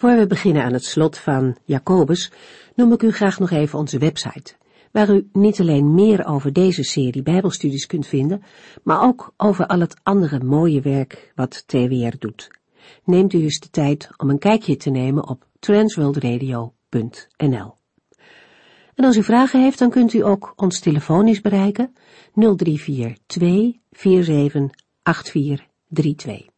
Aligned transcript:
Voor 0.00 0.16
we 0.16 0.26
beginnen 0.26 0.62
aan 0.62 0.72
het 0.72 0.84
slot 0.84 1.18
van 1.18 1.56
Jacobus, 1.64 2.32
noem 2.74 2.92
ik 2.92 3.02
u 3.02 3.10
graag 3.10 3.38
nog 3.38 3.50
even 3.50 3.78
onze 3.78 3.98
website, 3.98 4.54
waar 4.92 5.10
u 5.10 5.28
niet 5.32 5.60
alleen 5.60 5.94
meer 5.94 6.26
over 6.26 6.52
deze 6.52 6.82
serie 6.82 7.22
Bijbelstudies 7.22 7.86
kunt 7.86 8.06
vinden, 8.06 8.42
maar 8.82 9.02
ook 9.02 9.32
over 9.36 9.66
al 9.66 9.80
het 9.80 9.96
andere 10.02 10.44
mooie 10.44 10.80
werk 10.80 11.32
wat 11.34 11.64
TWR 11.66 12.16
doet. 12.18 12.50
Neemt 13.04 13.32
u 13.32 13.42
eens 13.42 13.58
de 13.58 13.70
tijd 13.70 14.10
om 14.16 14.30
een 14.30 14.38
kijkje 14.38 14.76
te 14.76 14.90
nemen 14.90 15.28
op 15.28 15.46
transworldradio.nl. 15.58 17.74
En 18.94 19.04
als 19.04 19.16
u 19.16 19.22
vragen 19.22 19.62
heeft, 19.62 19.78
dan 19.78 19.90
kunt 19.90 20.12
u 20.12 20.24
ook 20.24 20.52
ons 20.56 20.80
telefonisch 20.80 21.40
bereiken 21.40 21.94
0342 22.34 23.72
478432. 23.90 26.49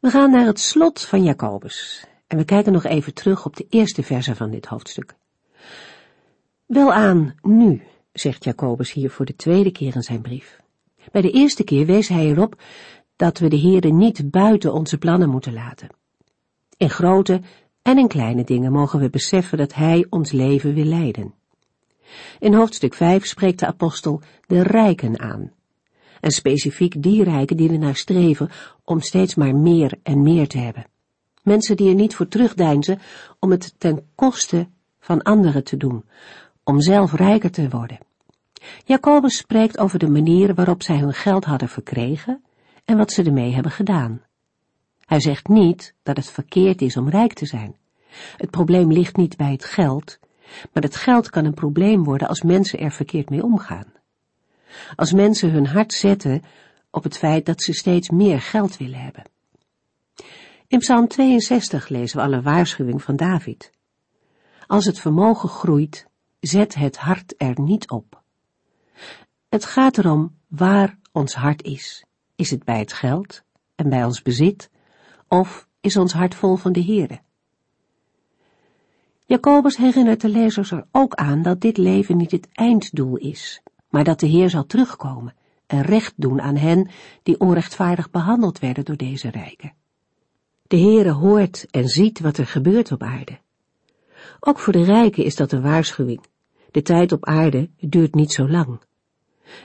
We 0.00 0.10
gaan 0.10 0.30
naar 0.30 0.46
het 0.46 0.60
slot 0.60 1.00
van 1.00 1.22
Jacobus 1.22 2.06
en 2.26 2.36
we 2.36 2.44
kijken 2.44 2.72
nog 2.72 2.84
even 2.84 3.14
terug 3.14 3.46
op 3.46 3.56
de 3.56 3.66
eerste 3.68 4.02
verse 4.02 4.34
van 4.34 4.50
dit 4.50 4.66
hoofdstuk. 4.66 5.14
Welaan 6.66 7.34
nu, 7.42 7.82
zegt 8.12 8.44
Jacobus 8.44 8.92
hier 8.92 9.10
voor 9.10 9.24
de 9.26 9.36
tweede 9.36 9.72
keer 9.72 9.94
in 9.94 10.02
zijn 10.02 10.20
brief. 10.20 10.60
Bij 11.12 11.22
de 11.22 11.30
eerste 11.30 11.64
keer 11.64 11.86
wees 11.86 12.08
hij 12.08 12.26
erop 12.26 12.62
dat 13.16 13.38
we 13.38 13.48
de 13.48 13.60
Heere 13.60 13.92
niet 13.92 14.30
buiten 14.30 14.72
onze 14.72 14.98
plannen 14.98 15.28
moeten 15.28 15.52
laten. 15.52 15.88
In 16.76 16.90
grote 16.90 17.40
en 17.82 17.98
in 17.98 18.08
kleine 18.08 18.44
dingen 18.44 18.72
mogen 18.72 19.00
we 19.00 19.10
beseffen 19.10 19.58
dat 19.58 19.74
Hij 19.74 20.06
ons 20.10 20.32
leven 20.32 20.74
wil 20.74 20.84
leiden. 20.84 21.34
In 22.38 22.54
hoofdstuk 22.54 22.94
5 22.94 23.26
spreekt 23.26 23.58
de 23.58 23.66
apostel 23.66 24.20
de 24.46 24.62
rijken 24.62 25.20
aan. 25.20 25.52
En 26.20 26.30
specifiek 26.30 27.02
die 27.02 27.24
rijken 27.24 27.56
die 27.56 27.70
ernaar 27.70 27.96
streven 27.96 28.50
om 28.84 29.00
steeds 29.00 29.34
maar 29.34 29.54
meer 29.54 29.98
en 30.02 30.22
meer 30.22 30.48
te 30.48 30.58
hebben. 30.58 30.86
Mensen 31.42 31.76
die 31.76 31.88
er 31.88 31.94
niet 31.94 32.14
voor 32.14 32.28
terugdeinzen 32.28 32.98
om 33.38 33.50
het 33.50 33.74
ten 33.78 34.06
koste 34.14 34.68
van 35.00 35.22
anderen 35.22 35.64
te 35.64 35.76
doen, 35.76 36.04
om 36.64 36.80
zelf 36.80 37.12
rijker 37.12 37.50
te 37.50 37.68
worden. 37.68 37.98
Jacobus 38.84 39.36
spreekt 39.36 39.78
over 39.78 39.98
de 39.98 40.08
manier 40.08 40.54
waarop 40.54 40.82
zij 40.82 40.98
hun 40.98 41.14
geld 41.14 41.44
hadden 41.44 41.68
verkregen 41.68 42.42
en 42.84 42.96
wat 42.96 43.12
ze 43.12 43.22
ermee 43.22 43.52
hebben 43.52 43.72
gedaan. 43.72 44.22
Hij 45.04 45.20
zegt 45.20 45.48
niet 45.48 45.94
dat 46.02 46.16
het 46.16 46.30
verkeerd 46.30 46.82
is 46.82 46.96
om 46.96 47.08
rijk 47.08 47.32
te 47.32 47.46
zijn. 47.46 47.76
Het 48.36 48.50
probleem 48.50 48.92
ligt 48.92 49.16
niet 49.16 49.36
bij 49.36 49.52
het 49.52 49.64
geld, 49.64 50.18
maar 50.72 50.82
het 50.82 50.96
geld 50.96 51.30
kan 51.30 51.44
een 51.44 51.54
probleem 51.54 52.04
worden 52.04 52.28
als 52.28 52.42
mensen 52.42 52.78
er 52.78 52.90
verkeerd 52.90 53.30
mee 53.30 53.42
omgaan. 53.42 53.92
Als 54.96 55.12
mensen 55.12 55.50
hun 55.50 55.66
hart 55.66 55.92
zetten 55.92 56.42
op 56.90 57.02
het 57.02 57.18
feit 57.18 57.46
dat 57.46 57.62
ze 57.62 57.72
steeds 57.72 58.10
meer 58.10 58.40
geld 58.40 58.76
willen 58.76 59.00
hebben. 59.00 59.24
In 60.66 60.78
Psalm 60.78 61.08
62 61.08 61.88
lezen 61.88 62.16
we 62.16 62.24
al 62.24 62.32
een 62.32 62.42
waarschuwing 62.42 63.02
van 63.02 63.16
David. 63.16 63.70
Als 64.66 64.84
het 64.84 64.98
vermogen 64.98 65.48
groeit, 65.48 66.06
zet 66.40 66.74
het 66.74 66.96
hart 66.96 67.34
er 67.36 67.60
niet 67.60 67.90
op. 67.90 68.22
Het 69.48 69.64
gaat 69.64 69.98
erom 69.98 70.36
waar 70.48 70.98
ons 71.12 71.34
hart 71.34 71.62
is. 71.62 72.04
Is 72.36 72.50
het 72.50 72.64
bij 72.64 72.78
het 72.78 72.92
geld 72.92 73.42
en 73.74 73.88
bij 73.88 74.04
ons 74.04 74.22
bezit, 74.22 74.70
of 75.28 75.68
is 75.80 75.96
ons 75.96 76.12
hart 76.12 76.34
vol 76.34 76.56
van 76.56 76.72
de 76.72 76.84
Heere? 76.84 77.20
Jacobus 79.26 79.76
herinnert 79.76 80.20
de 80.20 80.28
lezers 80.28 80.70
er 80.70 80.86
ook 80.92 81.14
aan 81.14 81.42
dat 81.42 81.60
dit 81.60 81.76
leven 81.76 82.16
niet 82.16 82.30
het 82.30 82.48
einddoel 82.52 83.16
is, 83.16 83.62
maar 83.88 84.04
dat 84.04 84.20
de 84.20 84.26
Heer 84.26 84.50
zal 84.50 84.66
terugkomen 84.66 85.34
en 85.66 85.82
recht 85.82 86.12
doen 86.16 86.40
aan 86.40 86.56
hen 86.56 86.90
die 87.22 87.40
onrechtvaardig 87.40 88.10
behandeld 88.10 88.58
werden 88.58 88.84
door 88.84 88.96
deze 88.96 89.30
rijken. 89.30 89.72
De 90.62 90.78
Heere 90.78 91.10
hoort 91.10 91.66
en 91.70 91.88
ziet 91.88 92.20
wat 92.20 92.38
er 92.38 92.46
gebeurt 92.46 92.92
op 92.92 93.02
aarde. 93.02 93.38
Ook 94.40 94.58
voor 94.58 94.72
de 94.72 94.84
rijken 94.84 95.24
is 95.24 95.36
dat 95.36 95.52
een 95.52 95.62
waarschuwing. 95.62 96.20
De 96.70 96.82
tijd 96.82 97.12
op 97.12 97.24
aarde 97.24 97.70
duurt 97.76 98.14
niet 98.14 98.32
zo 98.32 98.48
lang. 98.48 98.80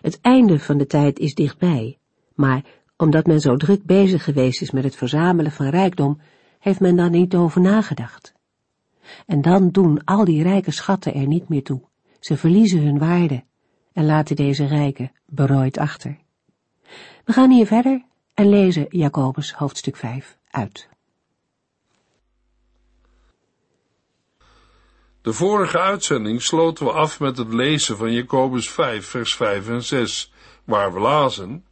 Het 0.02 0.22
einde 0.22 0.60
van 0.60 0.78
de 0.78 0.86
tijd 0.86 1.20
is 1.20 1.34
dichtbij, 1.34 1.98
maar 2.34 2.64
omdat 2.98 3.26
men 3.26 3.40
zo 3.40 3.56
druk 3.56 3.84
bezig 3.84 4.24
geweest 4.24 4.62
is 4.62 4.72
met 4.72 4.84
het 4.84 4.96
verzamelen 4.96 5.52
van 5.52 5.68
rijkdom, 5.68 6.20
heeft 6.60 6.80
men 6.80 6.96
daar 6.96 7.10
niet 7.10 7.36
over 7.36 7.62
nagedacht. 7.62 8.34
En 9.26 9.42
dan 9.42 9.70
doen 9.70 10.04
al 10.04 10.26
die 10.26 10.44
rijke 10.44 10.72
schatten 10.72 11.14
er 11.14 11.28
niet 11.28 11.50
meer 11.50 11.64
toe. 11.64 11.82
Ze 12.20 12.38
verliezen 12.38 12.82
hun 12.82 13.00
waarde 13.00 13.44
en 13.94 14.06
laten 14.06 14.36
deze 14.36 14.66
rijken 14.66 15.12
berooid 15.26 15.78
achter. 15.78 16.18
We 17.26 17.34
gaan 17.34 17.52
hier 17.52 17.68
verder 17.68 18.06
en 18.34 18.50
lezen 18.50 18.86
Jacobus 18.90 19.54
hoofdstuk 19.54 19.96
5 19.96 20.38
uit. 20.50 20.90
De 25.22 25.34
vorige 25.34 25.80
uitzending 25.80 26.42
sloten 26.42 26.86
we 26.86 26.92
af 26.92 27.20
met 27.20 27.38
het 27.38 27.54
lezen 27.54 27.98
van 27.98 28.14
Jacobus 28.14 28.70
5, 28.70 29.06
vers 29.06 29.36
5 29.36 29.68
en 29.68 29.84
6, 29.84 30.34
waar 30.64 30.94
we 30.94 31.00
lazen: 31.00 31.66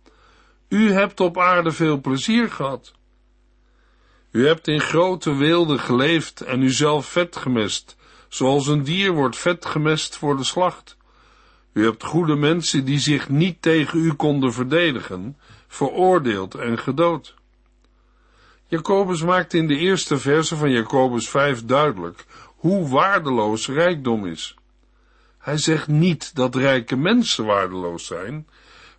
U 0.67 0.91
hebt 0.91 1.19
op 1.19 1.37
aarde 1.37 1.71
veel 1.71 2.01
plezier 2.01 2.51
gehad. 2.51 2.93
U 4.31 4.47
hebt 4.47 4.67
in 4.67 4.79
grote 4.79 5.35
weelde 5.35 5.77
geleefd 5.77 6.41
en 6.41 6.61
uzelf 6.61 7.05
vet 7.05 7.35
gemest, 7.35 7.95
zoals 8.29 8.67
een 8.67 8.83
dier 8.83 9.11
wordt 9.11 9.37
vet 9.37 9.65
gemest 9.65 10.17
voor 10.17 10.37
de 10.37 10.43
slacht. 10.43 10.97
U 11.73 11.83
hebt 11.83 12.03
goede 12.03 12.35
mensen 12.35 12.85
die 12.85 12.99
zich 12.99 13.29
niet 13.29 13.61
tegen 13.61 13.99
u 13.99 14.13
konden 14.13 14.53
verdedigen, 14.53 15.37
veroordeeld 15.67 16.55
en 16.55 16.79
gedood. 16.79 17.35
Jacobus 18.67 19.23
maakt 19.23 19.53
in 19.53 19.67
de 19.67 19.77
eerste 19.77 20.17
verse 20.17 20.55
van 20.55 20.71
Jacobus 20.71 21.29
5 21.29 21.65
duidelijk 21.65 22.25
hoe 22.55 22.89
waardeloos 22.89 23.67
rijkdom 23.67 24.25
is. 24.25 24.55
Hij 25.37 25.57
zegt 25.57 25.87
niet 25.87 26.35
dat 26.35 26.55
rijke 26.55 26.95
mensen 26.95 27.45
waardeloos 27.45 28.05
zijn, 28.05 28.47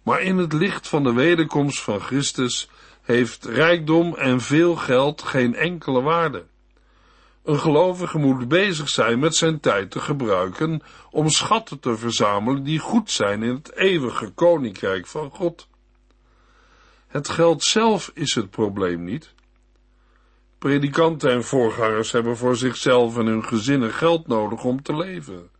maar 0.03 0.21
in 0.21 0.37
het 0.37 0.53
licht 0.53 0.89
van 0.89 1.03
de 1.03 1.13
wederkomst 1.13 1.81
van 1.81 2.01
Christus 2.01 2.69
heeft 3.03 3.45
rijkdom 3.45 4.15
en 4.15 4.41
veel 4.41 4.77
geld 4.77 5.23
geen 5.23 5.55
enkele 5.55 6.03
waarde. 6.03 6.45
Een 7.45 7.59
gelovige 7.59 8.19
moet 8.19 8.49
bezig 8.49 8.89
zijn 8.89 9.19
met 9.19 9.35
zijn 9.35 9.61
tijd 9.61 9.91
te 9.91 10.01
gebruiken 10.01 10.83
om 11.11 11.29
schatten 11.29 11.81
te 11.81 11.97
verzamelen 11.97 12.65
die 12.65 12.79
goed 12.79 13.11
zijn 13.11 13.43
in 13.43 13.55
het 13.55 13.77
eeuwige 13.77 14.31
koninkrijk 14.31 15.07
van 15.07 15.31
God. 15.31 15.69
Het 17.07 17.29
geld 17.29 17.63
zelf 17.63 18.11
is 18.15 18.35
het 18.35 18.51
probleem 18.51 19.05
niet. 19.05 19.35
Predikanten 20.59 21.31
en 21.31 21.45
voorgangers 21.45 22.13
hebben 22.13 22.37
voor 22.37 22.57
zichzelf 22.57 23.19
en 23.19 23.27
hun 23.27 23.45
gezinnen 23.45 23.93
geld 23.93 24.27
nodig 24.27 24.65
om 24.65 24.83
te 24.83 24.97
leven. 24.97 25.51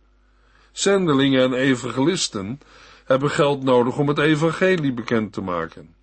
Zendelingen 0.71 1.43
en 1.43 1.53
evangelisten 1.53 2.59
hebben 3.05 3.29
geld 3.29 3.63
nodig 3.63 3.97
om 3.97 4.07
het 4.07 4.17
evangelie 4.17 4.93
bekend 4.93 5.33
te 5.33 5.41
maken. 5.41 5.95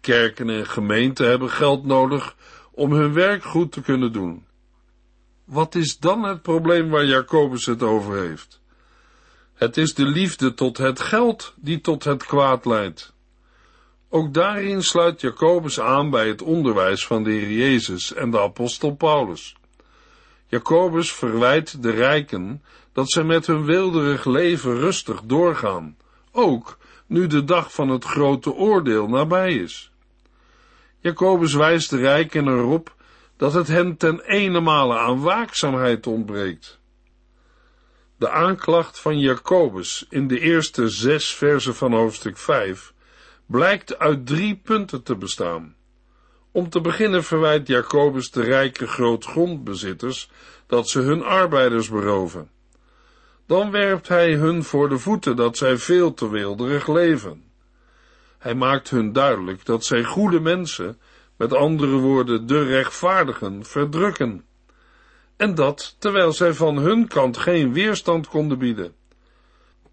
Kerken 0.00 0.50
en 0.50 0.66
gemeenten 0.66 1.28
hebben 1.28 1.50
geld 1.50 1.84
nodig 1.84 2.36
om 2.76 2.92
hun 2.92 3.12
werk 3.12 3.44
goed 3.44 3.72
te 3.72 3.80
kunnen 3.80 4.12
doen. 4.12 4.44
Wat 5.44 5.74
is 5.74 5.98
dan 5.98 6.22
het 6.22 6.42
probleem 6.42 6.90
waar 6.90 7.04
Jacobus 7.04 7.66
het 7.66 7.82
over 7.82 8.18
heeft? 8.18 8.60
Het 9.54 9.76
is 9.76 9.94
de 9.94 10.04
liefde 10.04 10.54
tot 10.54 10.78
het 10.78 11.00
geld 11.00 11.54
die 11.56 11.80
tot 11.80 12.04
het 12.04 12.26
kwaad 12.26 12.64
leidt. 12.64 13.14
Ook 14.08 14.34
daarin 14.34 14.82
sluit 14.82 15.20
Jacobus 15.20 15.80
aan 15.80 16.10
bij 16.10 16.28
het 16.28 16.42
onderwijs 16.42 17.06
van 17.06 17.22
de 17.22 17.30
Heer 17.30 17.50
Jezus 17.50 18.14
en 18.14 18.30
de 18.30 18.40
apostel 18.40 18.94
Paulus. 18.94 19.54
Jacobus 20.46 21.12
verwijt 21.12 21.82
de 21.82 21.90
rijken 21.90 22.62
dat 22.92 23.10
zij 23.10 23.24
met 23.24 23.46
hun 23.46 23.64
wilderig 23.64 24.24
leven 24.24 24.78
rustig 24.78 25.22
doorgaan, 25.22 25.96
ook 26.32 26.78
nu 27.06 27.26
de 27.26 27.44
dag 27.44 27.72
van 27.72 27.88
het 27.88 28.04
grote 28.04 28.52
oordeel 28.52 29.08
nabij 29.08 29.54
is. 29.54 29.90
Jacobus 31.06 31.54
wijst 31.54 31.90
de 31.90 31.96
rijken 31.96 32.48
erop 32.48 32.94
dat 33.36 33.52
het 33.52 33.68
hen 33.68 33.96
ten 33.96 34.62
male 34.62 34.98
aan 34.98 35.20
waakzaamheid 35.20 36.06
ontbreekt. 36.06 36.80
De 38.18 38.30
aanklacht 38.30 39.00
van 39.00 39.18
Jacobus 39.18 40.06
in 40.08 40.28
de 40.28 40.40
eerste 40.40 40.88
zes 40.88 41.34
versen 41.34 41.74
van 41.74 41.92
hoofdstuk 41.92 42.38
5 42.38 42.92
blijkt 43.46 43.98
uit 43.98 44.26
drie 44.26 44.56
punten 44.56 45.02
te 45.02 45.16
bestaan. 45.16 45.74
Om 46.52 46.68
te 46.68 46.80
beginnen 46.80 47.24
verwijt 47.24 47.66
Jacobus 47.66 48.30
de 48.30 48.42
rijke 48.42 48.86
grootgrondbezitters 48.86 50.30
dat 50.66 50.88
ze 50.88 51.00
hun 51.00 51.22
arbeiders 51.22 51.88
beroven. 51.88 52.50
Dan 53.46 53.70
werpt 53.70 54.08
hij 54.08 54.34
hun 54.34 54.64
voor 54.64 54.88
de 54.88 54.98
voeten 54.98 55.36
dat 55.36 55.56
zij 55.56 55.76
veel 55.76 56.14
te 56.14 56.30
wilderig 56.30 56.88
leven. 56.88 57.44
Hij 58.46 58.54
maakt 58.54 58.90
hun 58.90 59.12
duidelijk 59.12 59.64
dat 59.64 59.84
zij 59.84 60.04
goede 60.04 60.40
mensen, 60.40 60.98
met 61.36 61.52
andere 61.52 61.96
woorden 61.96 62.46
de 62.46 62.62
rechtvaardigen, 62.62 63.64
verdrukken. 63.64 64.44
En 65.36 65.54
dat 65.54 65.96
terwijl 65.98 66.32
zij 66.32 66.54
van 66.54 66.76
hun 66.76 67.08
kant 67.08 67.36
geen 67.36 67.72
weerstand 67.72 68.28
konden 68.28 68.58
bieden. 68.58 68.94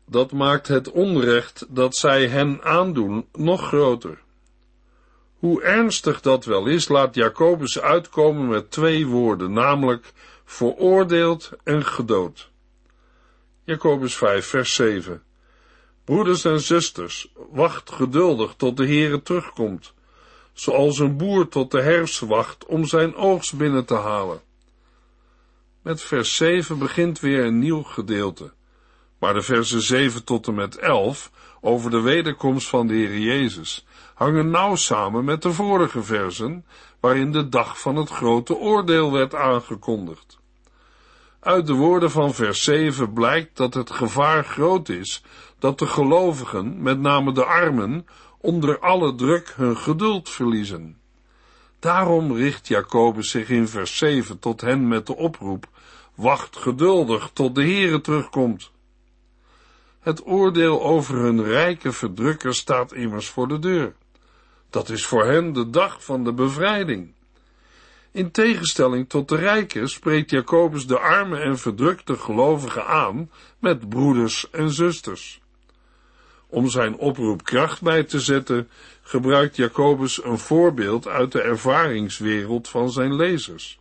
Dat 0.05 0.31
maakt 0.31 0.67
het 0.67 0.91
onrecht 0.91 1.65
dat 1.69 1.95
zij 1.95 2.27
hen 2.27 2.63
aandoen 2.63 3.27
nog 3.31 3.67
groter. 3.67 4.21
Hoe 5.39 5.61
ernstig 5.61 6.21
dat 6.21 6.45
wel 6.45 6.65
is, 6.65 6.87
laat 6.87 7.15
Jacobus 7.15 7.79
uitkomen 7.79 8.47
met 8.47 8.71
twee 8.71 9.07
woorden, 9.07 9.53
namelijk 9.53 10.13
veroordeeld 10.45 11.51
en 11.63 11.85
gedood. 11.85 12.49
Jacobus 13.63 14.15
5, 14.15 14.45
vers 14.45 14.75
7. 14.75 15.23
Broeders 16.05 16.45
en 16.45 16.59
zusters, 16.61 17.31
wacht 17.51 17.91
geduldig 17.91 18.53
tot 18.57 18.77
de 18.77 18.85
Heere 18.85 19.21
terugkomt, 19.21 19.93
zoals 20.53 20.99
een 20.99 21.17
boer 21.17 21.47
tot 21.47 21.71
de 21.71 21.81
herfst 21.81 22.19
wacht 22.19 22.65
om 22.65 22.85
zijn 22.85 23.15
oogst 23.15 23.57
binnen 23.57 23.85
te 23.85 23.95
halen. 23.95 24.41
Met 25.81 26.01
vers 26.01 26.35
7 26.35 26.79
begint 26.79 27.19
weer 27.19 27.45
een 27.45 27.59
nieuw 27.59 27.83
gedeelte, 27.83 28.51
maar 29.19 29.33
de 29.33 29.41
versen 29.41 29.81
7 29.81 30.23
tot 30.23 30.47
en 30.47 30.53
met 30.53 30.77
11 30.77 31.31
over 31.61 31.91
de 31.91 32.01
wederkomst 32.01 32.67
van 32.67 32.87
de 32.87 32.93
Heer 32.93 33.17
Jezus 33.17 33.85
hangen 34.13 34.49
nauw 34.49 34.75
samen 34.75 35.25
met 35.25 35.41
de 35.41 35.51
vorige 35.51 36.03
versen, 36.03 36.65
waarin 36.99 37.31
de 37.31 37.49
dag 37.49 37.79
van 37.79 37.95
het 37.95 38.09
grote 38.09 38.55
oordeel 38.55 39.11
werd 39.11 39.35
aangekondigd. 39.35 40.41
Uit 41.43 41.67
de 41.67 41.73
woorden 41.73 42.11
van 42.11 42.33
vers 42.33 42.63
7 42.63 43.13
blijkt 43.13 43.57
dat 43.57 43.73
het 43.73 43.91
gevaar 43.91 44.45
groot 44.45 44.89
is 44.89 45.23
dat 45.59 45.79
de 45.79 45.87
gelovigen, 45.87 46.81
met 46.81 46.99
name 46.99 47.31
de 47.33 47.45
armen, 47.45 48.05
onder 48.37 48.79
alle 48.79 49.15
druk 49.15 49.53
hun 49.55 49.77
geduld 49.77 50.29
verliezen. 50.29 50.97
Daarom 51.79 52.35
richt 52.35 52.67
Jacobus 52.67 53.29
zich 53.29 53.49
in 53.49 53.67
vers 53.67 53.97
7 53.97 54.39
tot 54.39 54.61
hen 54.61 54.87
met 54.87 55.07
de 55.07 55.15
oproep: 55.15 55.67
Wacht 56.15 56.57
geduldig 56.57 57.29
tot 57.33 57.55
de 57.55 57.63
Heere 57.63 58.01
terugkomt. 58.01 58.71
Het 59.99 60.25
oordeel 60.25 60.83
over 60.83 61.15
hun 61.15 61.43
rijke 61.43 61.91
verdrukker 61.91 62.55
staat 62.55 62.93
immers 62.93 63.27
voor 63.29 63.47
de 63.47 63.59
deur. 63.59 63.95
Dat 64.69 64.89
is 64.89 65.05
voor 65.05 65.25
hen 65.25 65.53
de 65.53 65.69
dag 65.69 66.03
van 66.03 66.23
de 66.23 66.33
bevrijding. 66.33 67.13
In 68.13 68.31
tegenstelling 68.31 69.09
tot 69.09 69.29
de 69.29 69.35
rijken 69.35 69.89
spreekt 69.89 70.29
Jacobus 70.29 70.87
de 70.87 70.99
arme 70.99 71.39
en 71.39 71.57
verdrukte 71.57 72.17
gelovigen 72.17 72.85
aan 72.85 73.29
met 73.59 73.89
broeders 73.89 74.49
en 74.51 74.69
zusters. 74.69 75.41
Om 76.47 76.69
zijn 76.69 76.95
oproep 76.95 77.43
kracht 77.43 77.81
bij 77.81 78.03
te 78.03 78.19
zetten, 78.19 78.69
gebruikt 79.01 79.55
Jacobus 79.55 80.23
een 80.23 80.37
voorbeeld 80.37 81.07
uit 81.07 81.31
de 81.31 81.41
ervaringswereld 81.41 82.69
van 82.69 82.91
zijn 82.91 83.15
lezers. 83.15 83.79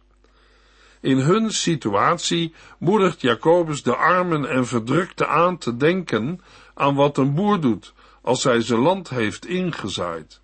In 1.00 1.19
hun 1.19 1.50
situatie 1.50 2.55
moedigt 2.79 3.20
Jacobus 3.20 3.82
de 3.82 3.96
armen 3.96 4.44
en 4.50 4.67
verdrukten 4.67 5.29
aan 5.29 5.58
te 5.58 5.76
denken 5.76 6.40
aan 6.75 6.94
wat 6.94 7.17
een 7.17 7.34
boer 7.34 7.61
doet 7.61 7.93
als 8.23 8.44
hij 8.44 8.61
zijn 8.61 8.81
land 8.81 9.08
heeft 9.08 9.46
ingezaaid 9.46 10.42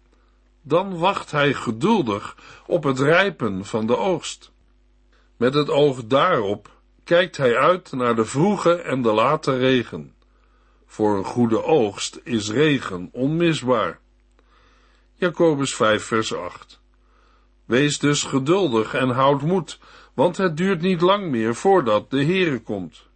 dan 0.69 0.99
wacht 0.99 1.31
hij 1.31 1.55
geduldig 1.55 2.37
op 2.67 2.85
het 2.85 3.01
rijpen 3.01 3.65
van 3.65 3.87
de 3.87 3.97
oogst. 3.97 4.53
Met 5.37 5.55
het 5.55 5.71
oog 5.71 6.05
daarop 6.05 6.71
kijkt 7.05 7.37
hij 7.37 7.57
uit 7.57 7.93
naar 7.93 8.15
de 8.15 8.25
vroege 8.25 8.75
en 8.75 9.03
de 9.03 9.13
late 9.13 9.57
regen. 9.57 10.15
Voor 10.87 11.17
een 11.17 11.25
goede 11.25 11.63
oogst 11.63 12.21
is 12.25 12.51
regen 12.51 13.09
onmisbaar. 13.13 13.99
Jacobus 15.15 15.75
5 15.75 16.05
vers 16.05 16.35
8 16.35 16.81
Wees 17.65 17.99
dus 17.99 18.23
geduldig 18.23 18.95
en 18.95 19.09
houd 19.09 19.43
moed, 19.43 19.79
want 20.15 20.37
het 20.37 20.57
duurt 20.57 20.81
niet 20.81 21.01
lang 21.01 21.31
meer 21.31 21.55
voordat 21.55 22.11
de 22.11 22.25
Heere 22.25 22.59
komt. 22.61 23.07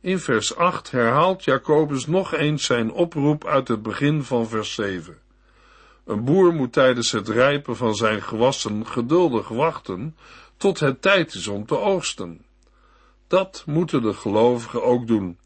In 0.00 0.18
vers 0.18 0.56
8 0.56 0.90
herhaalt 0.90 1.44
Jacobus 1.44 2.06
nog 2.06 2.34
eens 2.34 2.64
zijn 2.64 2.92
oproep 2.92 3.46
uit 3.46 3.68
het 3.68 3.82
begin 3.82 4.22
van 4.22 4.48
vers 4.48 4.74
7. 4.74 5.21
Een 6.04 6.24
boer 6.24 6.52
moet 6.52 6.72
tijdens 6.72 7.12
het 7.12 7.28
rijpen 7.28 7.76
van 7.76 7.94
zijn 7.94 8.22
gewassen 8.22 8.86
geduldig 8.86 9.48
wachten 9.48 10.16
tot 10.56 10.80
het 10.80 11.02
tijd 11.02 11.34
is 11.34 11.48
om 11.48 11.66
te 11.66 11.78
oogsten. 11.78 12.44
Dat 13.26 13.62
moeten 13.66 14.02
de 14.02 14.12
gelovigen 14.12 14.82
ook 14.82 15.06
doen, 15.06 15.38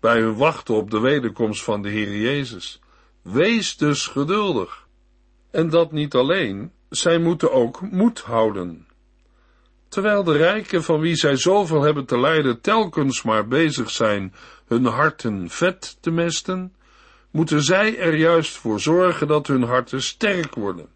bij 0.00 0.20
hun 0.20 0.36
wachten 0.36 0.74
op 0.74 0.90
de 0.90 1.00
wederkomst 1.00 1.62
van 1.62 1.82
de 1.82 1.88
Heer 1.88 2.16
Jezus. 2.16 2.80
Wees 3.22 3.76
dus 3.76 4.06
geduldig. 4.06 4.86
En 5.50 5.70
dat 5.70 5.92
niet 5.92 6.14
alleen, 6.14 6.72
zij 6.88 7.18
moeten 7.18 7.52
ook 7.52 7.80
moed 7.80 8.20
houden. 8.20 8.86
Terwijl 9.88 10.24
de 10.24 10.36
rijken 10.36 10.82
van 10.82 11.00
wie 11.00 11.16
zij 11.16 11.36
zoveel 11.36 11.82
hebben 11.82 12.04
te 12.04 12.18
lijden 12.18 12.60
telkens 12.60 13.22
maar 13.22 13.48
bezig 13.48 13.90
zijn 13.90 14.34
hun 14.66 14.84
harten 14.84 15.50
vet 15.50 15.96
te 16.00 16.10
mesten, 16.10 16.75
moeten 17.30 17.62
zij 17.62 17.98
er 17.98 18.14
juist 18.14 18.56
voor 18.56 18.80
zorgen 18.80 19.26
dat 19.26 19.46
hun 19.46 19.62
harten 19.62 20.02
sterk 20.02 20.54
worden. 20.54 20.88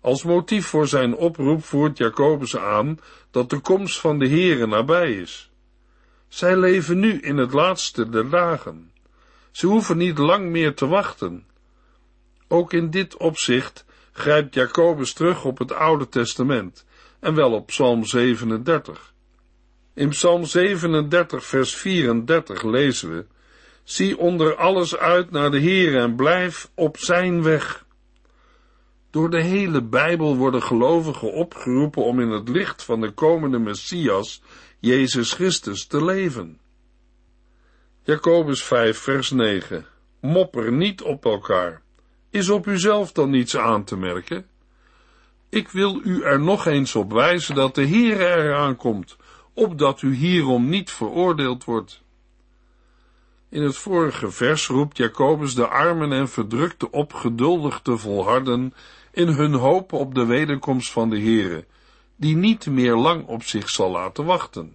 Als 0.00 0.22
motief 0.22 0.66
voor 0.66 0.86
zijn 0.86 1.16
oproep 1.16 1.64
voert 1.64 1.98
Jacobus 1.98 2.56
aan 2.56 2.98
dat 3.30 3.50
de 3.50 3.58
komst 3.58 4.00
van 4.00 4.18
de 4.18 4.28
Heere 4.28 4.66
nabij 4.66 5.12
is. 5.12 5.50
Zij 6.28 6.56
leven 6.56 6.98
nu 6.98 7.20
in 7.20 7.36
het 7.36 7.52
laatste 7.52 8.08
der 8.08 8.30
dagen. 8.30 8.92
Ze 9.50 9.66
hoeven 9.66 9.96
niet 9.96 10.18
lang 10.18 10.50
meer 10.50 10.74
te 10.74 10.86
wachten. 10.86 11.46
Ook 12.48 12.72
in 12.72 12.90
dit 12.90 13.16
opzicht 13.16 13.84
grijpt 14.12 14.54
Jacobus 14.54 15.12
terug 15.12 15.44
op 15.44 15.58
het 15.58 15.72
Oude 15.72 16.08
Testament 16.08 16.86
en 17.20 17.34
wel 17.34 17.52
op 17.52 17.66
Psalm 17.66 18.04
37. 18.04 19.12
In 19.94 20.08
Psalm 20.08 20.44
37, 20.44 21.44
vers 21.44 21.74
34 21.74 22.62
lezen 22.62 23.10
we: 23.10 23.26
Zie 23.88 24.18
onder 24.18 24.56
alles 24.56 24.96
uit 24.96 25.30
naar 25.30 25.50
de 25.50 25.58
Heer 25.58 25.96
en 25.96 26.16
blijf 26.16 26.70
op 26.74 26.98
zijn 26.98 27.42
weg. 27.42 27.86
Door 29.10 29.30
de 29.30 29.42
hele 29.42 29.82
Bijbel 29.82 30.36
worden 30.36 30.62
gelovigen 30.62 31.32
opgeroepen 31.32 32.04
om 32.04 32.20
in 32.20 32.30
het 32.30 32.48
licht 32.48 32.82
van 32.82 33.00
de 33.00 33.10
komende 33.10 33.58
Messias, 33.58 34.42
Jezus 34.78 35.32
Christus, 35.32 35.86
te 35.86 36.04
leven. 36.04 36.60
Jacobus 38.02 38.64
5, 38.64 38.98
vers 38.98 39.30
9. 39.30 39.86
Mopper 40.20 40.72
niet 40.72 41.02
op 41.02 41.24
elkaar. 41.24 41.82
Is 42.30 42.48
op 42.48 42.66
uzelf 42.66 43.12
dan 43.12 43.30
niets 43.30 43.56
aan 43.56 43.84
te 43.84 43.96
merken? 43.96 44.46
Ik 45.48 45.68
wil 45.68 46.00
u 46.04 46.22
er 46.22 46.40
nog 46.40 46.66
eens 46.66 46.94
op 46.94 47.12
wijzen 47.12 47.54
dat 47.54 47.74
de 47.74 47.84
Heer 47.84 48.20
eraan 48.20 48.76
komt, 48.76 49.16
opdat 49.54 50.02
u 50.02 50.14
hierom 50.14 50.68
niet 50.68 50.90
veroordeeld 50.90 51.64
wordt. 51.64 52.06
In 53.50 53.62
het 53.62 53.76
vorige 53.76 54.30
vers 54.30 54.66
roept 54.66 54.96
Jacobus 54.96 55.54
de 55.54 55.68
armen 55.68 56.12
en 56.12 56.28
verdrukten 56.28 56.92
op 56.92 57.12
geduldig 57.12 57.80
te 57.82 57.96
volharden 57.96 58.74
in 59.12 59.28
hun 59.28 59.54
hoop 59.54 59.92
op 59.92 60.14
de 60.14 60.24
wederkomst 60.24 60.92
van 60.92 61.10
de 61.10 61.20
Heere, 61.20 61.64
die 62.16 62.36
niet 62.36 62.66
meer 62.66 62.96
lang 62.96 63.26
op 63.26 63.42
zich 63.42 63.68
zal 63.68 63.90
laten 63.90 64.24
wachten. 64.24 64.74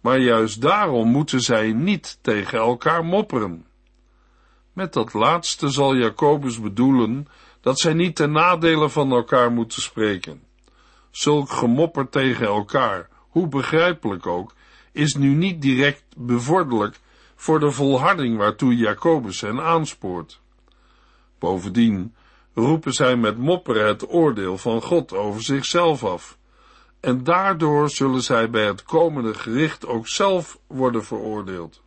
Maar 0.00 0.18
juist 0.18 0.60
daarom 0.60 1.08
moeten 1.08 1.40
zij 1.40 1.72
niet 1.72 2.18
tegen 2.20 2.58
elkaar 2.58 3.04
mopperen. 3.04 3.66
Met 4.72 4.92
dat 4.92 5.12
laatste 5.12 5.68
zal 5.68 5.96
Jacobus 5.96 6.60
bedoelen 6.60 7.26
dat 7.60 7.78
zij 7.78 7.94
niet 7.94 8.16
ten 8.16 8.32
nadele 8.32 8.88
van 8.88 9.10
elkaar 9.10 9.52
moeten 9.52 9.82
spreken. 9.82 10.42
Zulk 11.10 11.50
gemopper 11.50 12.08
tegen 12.08 12.46
elkaar, 12.46 13.08
hoe 13.28 13.48
begrijpelijk 13.48 14.26
ook, 14.26 14.54
is 14.92 15.14
nu 15.14 15.34
niet 15.34 15.62
direct 15.62 16.04
bevorderlijk 16.16 16.98
voor 17.36 17.60
de 17.60 17.70
volharding 17.70 18.36
waartoe 18.36 18.76
Jacobus 18.76 19.40
hen 19.40 19.60
aanspoort. 19.60 20.40
Bovendien 21.38 22.14
roepen 22.54 22.92
zij 22.92 23.16
met 23.16 23.38
mopperen 23.38 23.86
het 23.86 24.08
oordeel 24.08 24.58
van 24.58 24.82
God 24.82 25.12
over 25.12 25.42
zichzelf 25.42 26.04
af, 26.04 26.38
en 27.00 27.24
daardoor 27.24 27.90
zullen 27.90 28.22
zij 28.22 28.50
bij 28.50 28.66
het 28.66 28.82
komende 28.82 29.34
gericht 29.34 29.86
ook 29.86 30.08
zelf 30.08 30.58
worden 30.66 31.04
veroordeeld. 31.04 31.82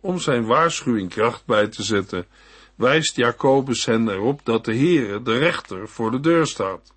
Om 0.00 0.18
zijn 0.18 0.46
waarschuwing 0.46 1.10
kracht 1.10 1.46
bij 1.46 1.68
te 1.68 1.82
zetten, 1.82 2.26
wijst 2.74 3.16
Jacobus 3.16 3.84
hen 3.84 4.08
erop 4.08 4.40
dat 4.44 4.64
de 4.64 4.76
Heere, 4.76 5.22
de 5.22 5.38
rechter, 5.38 5.88
voor 5.88 6.10
de 6.10 6.20
deur 6.20 6.46
staat. 6.46 6.94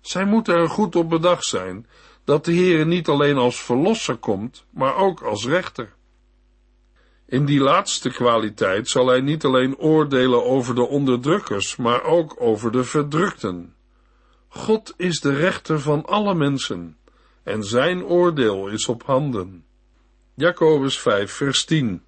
Zij 0.00 0.24
moeten 0.24 0.54
er 0.54 0.68
goed 0.68 0.96
op 0.96 1.08
bedacht 1.08 1.44
zijn 1.44 1.86
dat 2.24 2.44
de 2.44 2.54
Heere 2.54 2.84
niet 2.84 3.08
alleen 3.08 3.36
als 3.36 3.62
verlosser 3.62 4.16
komt, 4.16 4.64
maar 4.70 4.96
ook 4.96 5.20
als 5.20 5.46
rechter. 5.46 5.94
In 7.28 7.44
die 7.44 7.60
laatste 7.60 8.10
kwaliteit 8.10 8.88
zal 8.88 9.06
hij 9.06 9.20
niet 9.20 9.44
alleen 9.44 9.78
oordelen 9.78 10.44
over 10.44 10.74
de 10.74 10.86
onderdrukkers, 10.86 11.76
maar 11.76 12.02
ook 12.02 12.36
over 12.38 12.72
de 12.72 12.84
verdrukten. 12.84 13.74
God 14.48 14.94
is 14.96 15.20
de 15.20 15.34
rechter 15.34 15.80
van 15.80 16.04
alle 16.04 16.34
mensen, 16.34 16.96
en 17.42 17.64
zijn 17.64 18.04
oordeel 18.04 18.66
is 18.68 18.88
op 18.88 19.02
handen. 19.02 19.64
Jacobus 20.34 20.98
5, 20.98 21.32
vers 21.32 21.64
10. 21.64 22.02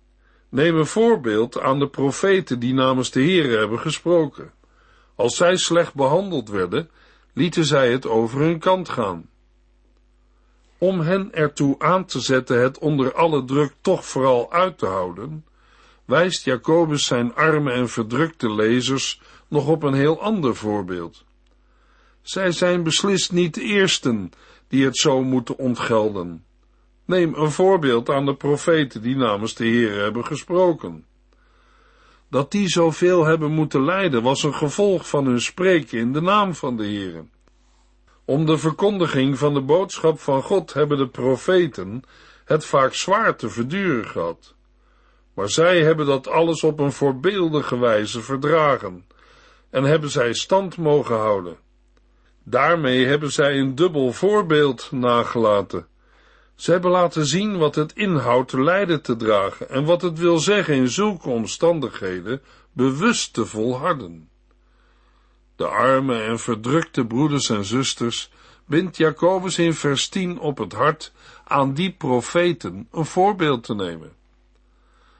Neem 0.48 0.76
een 0.76 0.86
voorbeeld 0.86 1.60
aan 1.60 1.78
de 1.78 1.88
profeten 1.88 2.58
die 2.58 2.74
namens 2.74 3.10
de 3.10 3.20
Heere 3.20 3.58
hebben 3.58 3.78
gesproken. 3.78 4.52
Als 5.14 5.36
zij 5.36 5.56
slecht 5.56 5.94
behandeld 5.94 6.48
werden, 6.48 6.90
lieten 7.34 7.64
zij 7.64 7.92
het 7.92 8.06
over 8.06 8.40
hun 8.40 8.58
kant 8.58 8.88
gaan. 8.88 9.28
Om 10.78 11.00
hen 11.00 11.34
ertoe 11.34 11.78
aan 11.78 12.04
te 12.04 12.20
zetten 12.20 12.62
het 12.62 12.78
onder 12.78 13.14
alle 13.14 13.44
druk 13.44 13.72
toch 13.80 14.04
vooral 14.04 14.52
uit 14.52 14.78
te 14.78 14.86
houden, 14.86 15.44
wijst 16.04 16.44
Jacobus 16.44 17.06
zijn 17.06 17.34
arme 17.34 17.72
en 17.72 17.88
verdrukte 17.88 18.54
lezers 18.54 19.20
nog 19.48 19.68
op 19.68 19.82
een 19.82 19.94
heel 19.94 20.20
ander 20.20 20.56
voorbeeld. 20.56 21.24
Zij 22.22 22.52
zijn 22.52 22.82
beslist 22.82 23.32
niet 23.32 23.54
de 23.54 23.62
eersten 23.62 24.30
die 24.68 24.84
het 24.84 24.98
zo 24.98 25.22
moeten 25.22 25.58
ontgelden. 25.58 26.44
Neem 27.04 27.34
een 27.34 27.50
voorbeeld 27.50 28.08
aan 28.10 28.26
de 28.26 28.34
profeten 28.34 29.02
die 29.02 29.16
namens 29.16 29.54
de 29.54 29.64
Heer 29.64 30.00
hebben 30.02 30.24
gesproken. 30.24 31.04
Dat 32.30 32.50
die 32.50 32.68
zoveel 32.68 33.24
hebben 33.24 33.50
moeten 33.50 33.84
lijden 33.84 34.22
was 34.22 34.42
een 34.42 34.54
gevolg 34.54 35.08
van 35.08 35.26
hun 35.26 35.40
spreken 35.40 35.98
in 35.98 36.12
de 36.12 36.20
naam 36.20 36.54
van 36.54 36.76
de 36.76 36.86
Heer. 36.86 37.24
Om 38.28 38.46
de 38.46 38.58
verkondiging 38.58 39.38
van 39.38 39.54
de 39.54 39.60
boodschap 39.60 40.20
van 40.20 40.42
God 40.42 40.72
hebben 40.72 40.98
de 40.98 41.08
profeten 41.08 42.02
het 42.44 42.64
vaak 42.64 42.94
zwaar 42.94 43.36
te 43.36 43.48
verduren 43.50 44.06
gehad. 44.06 44.54
Maar 45.34 45.48
zij 45.48 45.82
hebben 45.82 46.06
dat 46.06 46.28
alles 46.28 46.62
op 46.62 46.80
een 46.80 46.92
voorbeeldige 46.92 47.78
wijze 47.78 48.20
verdragen 48.20 49.06
en 49.70 49.84
hebben 49.84 50.10
zij 50.10 50.32
stand 50.32 50.76
mogen 50.76 51.16
houden. 51.16 51.56
Daarmee 52.44 53.06
hebben 53.06 53.32
zij 53.32 53.58
een 53.58 53.74
dubbel 53.74 54.12
voorbeeld 54.12 54.88
nagelaten. 54.90 55.86
Ze 56.54 56.70
hebben 56.70 56.90
laten 56.90 57.26
zien 57.26 57.58
wat 57.58 57.74
het 57.74 57.92
inhoudt 57.92 58.52
lijden 58.52 59.02
te 59.02 59.16
dragen 59.16 59.68
en 59.68 59.84
wat 59.84 60.02
het 60.02 60.18
wil 60.18 60.38
zeggen 60.38 60.74
in 60.74 60.88
zulke 60.88 61.28
omstandigheden 61.28 62.42
bewust 62.72 63.32
te 63.32 63.46
volharden. 63.46 64.27
De 65.58 65.66
arme 65.66 66.22
en 66.22 66.38
verdrukte 66.38 67.06
broeders 67.06 67.50
en 67.50 67.64
zusters 67.64 68.30
bindt 68.64 68.96
Jacobus 68.96 69.58
in 69.58 69.74
vers 69.74 70.08
10 70.08 70.38
op 70.38 70.58
het 70.58 70.72
hart 70.72 71.12
aan 71.44 71.74
die 71.74 71.92
profeten 71.92 72.88
een 72.90 73.04
voorbeeld 73.04 73.64
te 73.64 73.74
nemen. 73.74 74.12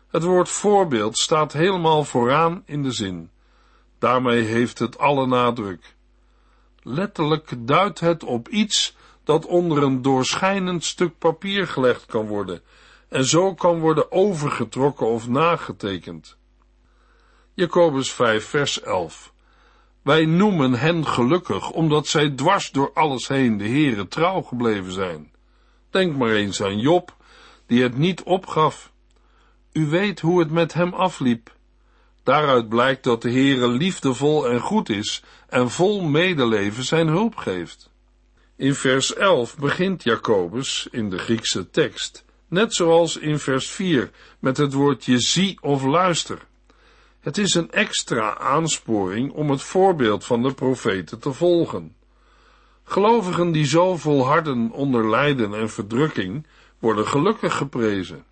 Het 0.08 0.22
woord 0.22 0.48
voorbeeld 0.48 1.18
staat 1.18 1.52
helemaal 1.52 2.04
vooraan 2.04 2.62
in 2.66 2.82
de 2.82 2.90
zin. 2.90 3.30
Daarmee 3.98 4.42
heeft 4.42 4.78
het 4.78 4.98
alle 4.98 5.26
nadruk. 5.26 5.94
Letterlijk 6.82 7.54
duidt 7.58 8.00
het 8.00 8.24
op 8.24 8.48
iets 8.48 8.96
dat 9.24 9.46
onder 9.46 9.82
een 9.82 10.02
doorschijnend 10.02 10.84
stuk 10.84 11.18
papier 11.18 11.66
gelegd 11.66 12.06
kan 12.06 12.26
worden 12.26 12.62
en 13.08 13.24
zo 13.24 13.54
kan 13.54 13.78
worden 13.78 14.12
overgetrokken 14.12 15.06
of 15.06 15.28
nagetekend. 15.28 16.36
Jacobus 17.54 18.12
5 18.12 18.46
vers 18.46 18.80
11 18.80 19.32
Wij 20.08 20.26
noemen 20.26 20.72
hen 20.72 21.06
gelukkig, 21.06 21.70
omdat 21.70 22.06
zij 22.06 22.30
dwars 22.30 22.70
door 22.70 22.92
alles 22.94 23.28
heen 23.28 23.56
de 23.56 23.64
Heere 23.68 24.08
trouw 24.08 24.42
gebleven 24.42 24.92
zijn. 24.92 25.32
Denk 25.90 26.16
maar 26.16 26.30
eens 26.30 26.62
aan 26.62 26.78
Job, 26.78 27.16
die 27.66 27.82
het 27.82 27.96
niet 27.96 28.22
opgaf. 28.22 28.92
U 29.72 29.86
weet 29.86 30.20
hoe 30.20 30.38
het 30.38 30.50
met 30.50 30.74
hem 30.74 30.94
afliep. 30.94 31.56
Daaruit 32.22 32.68
blijkt 32.68 33.04
dat 33.04 33.22
de 33.22 33.30
Heere 33.30 33.68
liefdevol 33.68 34.48
en 34.48 34.60
goed 34.60 34.88
is 34.88 35.22
en 35.48 35.70
vol 35.70 36.02
medeleven 36.02 36.84
zijn 36.84 37.08
hulp 37.08 37.36
geeft. 37.36 37.90
In 38.56 38.74
vers 38.74 39.14
11 39.14 39.56
begint 39.56 40.02
Jacobus 40.02 40.88
in 40.90 41.10
de 41.10 41.18
Griekse 41.18 41.70
tekst, 41.70 42.24
net 42.46 42.74
zoals 42.74 43.16
in 43.16 43.38
vers 43.38 43.70
4, 43.70 44.10
met 44.38 44.56
het 44.56 44.72
woordje 44.72 45.18
zie 45.18 45.58
of 45.60 45.84
luister. 45.84 46.47
Het 47.28 47.38
is 47.38 47.54
een 47.54 47.70
extra 47.70 48.38
aansporing 48.38 49.32
om 49.32 49.50
het 49.50 49.62
voorbeeld 49.62 50.24
van 50.24 50.42
de 50.42 50.54
profeten 50.54 51.18
te 51.18 51.32
volgen. 51.32 51.96
Gelovigen 52.84 53.52
die 53.52 53.66
zo 53.66 53.96
volharden 53.96 54.70
onder 54.70 55.10
lijden 55.10 55.54
en 55.54 55.70
verdrukking, 55.70 56.46
worden 56.78 57.06
gelukkig 57.06 57.56
geprezen. 57.56 58.24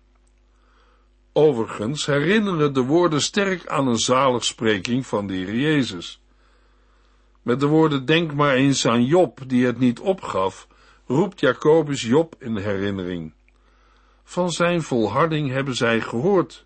Overigens 1.33 2.05
herinneren 2.05 2.73
de 2.73 2.81
woorden 2.81 3.21
sterk 3.21 3.67
aan 3.67 3.87
een 3.87 3.99
zaligspreking 3.99 5.05
van 5.05 5.27
de 5.27 5.33
Heer 5.33 5.55
Jezus. 5.55 6.21
Met 7.41 7.59
de 7.59 7.67
woorden 7.67 8.05
denk 8.05 8.33
maar 8.33 8.53
eens 8.53 8.85
aan 8.87 9.05
Job, 9.05 9.39
die 9.47 9.65
het 9.65 9.79
niet 9.79 9.99
opgaf, 9.99 10.67
roept 11.05 11.39
Jacobus 11.39 12.01
Job 12.01 12.35
in 12.39 12.57
herinnering. 12.57 13.33
Van 14.23 14.51
zijn 14.51 14.81
volharding 14.81 15.49
hebben 15.49 15.75
zij 15.75 16.01
gehoord. 16.01 16.65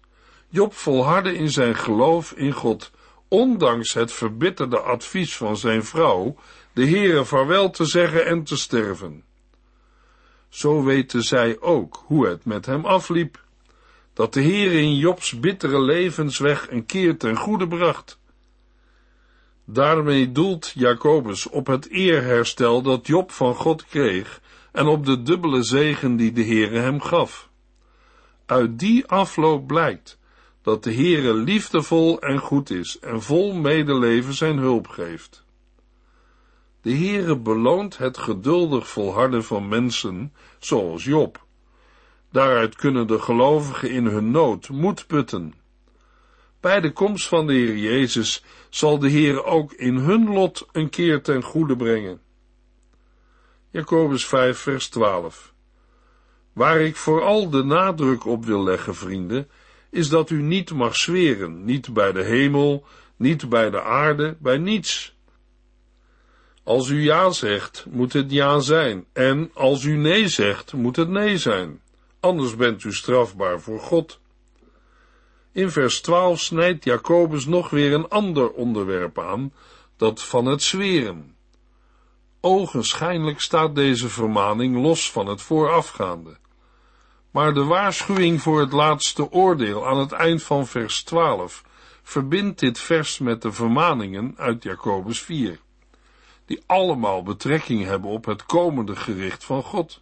Job 0.53 0.73
volhardde 0.73 1.35
in 1.35 1.49
zijn 1.49 1.75
geloof 1.75 2.31
in 2.31 2.51
God, 2.51 2.91
ondanks 3.27 3.93
het 3.93 4.11
verbitterde 4.11 4.79
advies 4.79 5.37
van 5.37 5.57
zijn 5.57 5.83
vrouw, 5.83 6.35
de 6.73 6.87
Heere 6.87 7.25
vaarwel 7.25 7.69
te 7.69 7.85
zeggen 7.85 8.25
en 8.25 8.43
te 8.43 8.57
sterven. 8.57 9.23
Zo 10.49 10.83
weten 10.83 11.23
zij 11.23 11.59
ook 11.59 12.03
hoe 12.05 12.27
het 12.27 12.45
met 12.45 12.65
hem 12.65 12.85
afliep, 12.85 13.43
dat 14.13 14.33
de 14.33 14.41
Heere 14.41 14.81
in 14.81 14.95
Jobs 14.95 15.39
bittere 15.39 15.81
levensweg 15.81 16.69
een 16.69 16.85
keer 16.85 17.17
ten 17.17 17.35
goede 17.37 17.67
bracht. 17.67 18.19
Daarmee 19.65 20.31
doelt 20.31 20.71
Jacobus 20.75 21.49
op 21.49 21.67
het 21.67 21.89
eerherstel 21.89 22.81
dat 22.81 23.07
Job 23.07 23.31
van 23.31 23.55
God 23.55 23.85
kreeg 23.85 24.41
en 24.71 24.87
op 24.87 25.05
de 25.05 25.21
dubbele 25.21 25.63
zegen 25.63 26.15
die 26.15 26.31
de 26.31 26.43
Heere 26.43 26.79
hem 26.79 27.01
gaf. 27.01 27.49
Uit 28.45 28.79
die 28.79 29.07
afloop 29.07 29.67
blijkt 29.67 30.19
dat 30.61 30.83
de 30.83 30.93
Heere 30.93 31.33
liefdevol 31.33 32.19
en 32.19 32.39
goed 32.39 32.69
is 32.69 32.99
en 32.99 33.21
vol 33.21 33.53
medeleven 33.53 34.33
zijn 34.33 34.57
hulp 34.57 34.87
geeft. 34.87 35.45
De 36.81 36.91
Heere 36.91 37.37
beloont 37.37 37.97
het 37.97 38.17
geduldig 38.17 38.87
volharden 38.87 39.43
van 39.43 39.67
mensen, 39.67 40.33
zoals 40.59 41.03
Job. 41.03 41.45
Daaruit 42.31 42.75
kunnen 42.75 43.07
de 43.07 43.19
gelovigen 43.19 43.91
in 43.91 44.05
hun 44.05 44.31
nood 44.31 44.69
moed 44.69 45.07
putten. 45.07 45.53
Bij 46.59 46.81
de 46.81 46.91
komst 46.91 47.27
van 47.27 47.47
de 47.47 47.53
Heer 47.53 47.77
Jezus 47.77 48.43
zal 48.69 48.99
de 48.99 49.09
Heer 49.09 49.43
ook 49.43 49.73
in 49.73 49.95
hun 49.95 50.33
lot 50.33 50.67
een 50.71 50.89
keer 50.89 51.21
ten 51.21 51.43
goede 51.43 51.75
brengen. 51.75 52.21
Jacobus 53.69 54.27
5 54.27 54.57
vers 54.57 54.89
12 54.89 55.53
Waar 56.53 56.79
ik 56.79 56.95
vooral 56.95 57.49
de 57.49 57.63
nadruk 57.63 58.25
op 58.25 58.45
wil 58.45 58.63
leggen, 58.63 58.95
vrienden, 58.95 59.49
is 59.91 60.09
dat 60.09 60.29
u 60.29 60.41
niet 60.41 60.73
mag 60.73 60.95
zweren, 60.95 61.65
niet 61.65 61.93
bij 61.93 62.11
de 62.11 62.23
hemel, 62.23 62.85
niet 63.15 63.49
bij 63.49 63.69
de 63.69 63.81
aarde, 63.81 64.35
bij 64.39 64.57
niets. 64.57 65.15
Als 66.63 66.89
u 66.89 67.01
ja 67.01 67.31
zegt, 67.31 67.85
moet 67.89 68.13
het 68.13 68.31
ja 68.31 68.59
zijn, 68.59 69.05
en 69.13 69.51
als 69.53 69.83
u 69.83 69.95
nee 69.95 70.27
zegt, 70.27 70.73
moet 70.73 70.95
het 70.95 71.09
nee 71.09 71.37
zijn, 71.37 71.81
anders 72.19 72.55
bent 72.55 72.83
u 72.83 72.93
strafbaar 72.93 73.61
voor 73.61 73.79
God. 73.79 74.19
In 75.51 75.71
vers 75.71 76.01
12 76.01 76.39
snijdt 76.39 76.83
Jacobus 76.83 77.45
nog 77.45 77.69
weer 77.69 77.93
een 77.93 78.07
ander 78.07 78.51
onderwerp 78.51 79.19
aan, 79.19 79.53
dat 79.97 80.23
van 80.23 80.45
het 80.45 80.61
zweren. 80.61 81.35
Ogenschijnlijk 82.39 83.39
staat 83.39 83.75
deze 83.75 84.09
vermaning 84.09 84.81
los 84.81 85.11
van 85.11 85.27
het 85.27 85.41
voorafgaande. 85.41 86.37
Maar 87.31 87.53
de 87.53 87.63
waarschuwing 87.63 88.41
voor 88.41 88.59
het 88.59 88.71
laatste 88.71 89.31
oordeel 89.31 89.87
aan 89.87 89.97
het 89.97 90.11
eind 90.11 90.43
van 90.43 90.67
vers 90.67 91.03
12 91.03 91.63
verbindt 92.03 92.59
dit 92.59 92.79
vers 92.79 93.19
met 93.19 93.41
de 93.41 93.51
vermaningen 93.51 94.33
uit 94.37 94.63
Jacobus 94.63 95.21
4, 95.21 95.59
die 96.45 96.63
allemaal 96.65 97.23
betrekking 97.23 97.83
hebben 97.83 98.09
op 98.09 98.25
het 98.25 98.45
komende 98.45 98.95
gericht 98.95 99.43
van 99.43 99.63
God. 99.63 100.01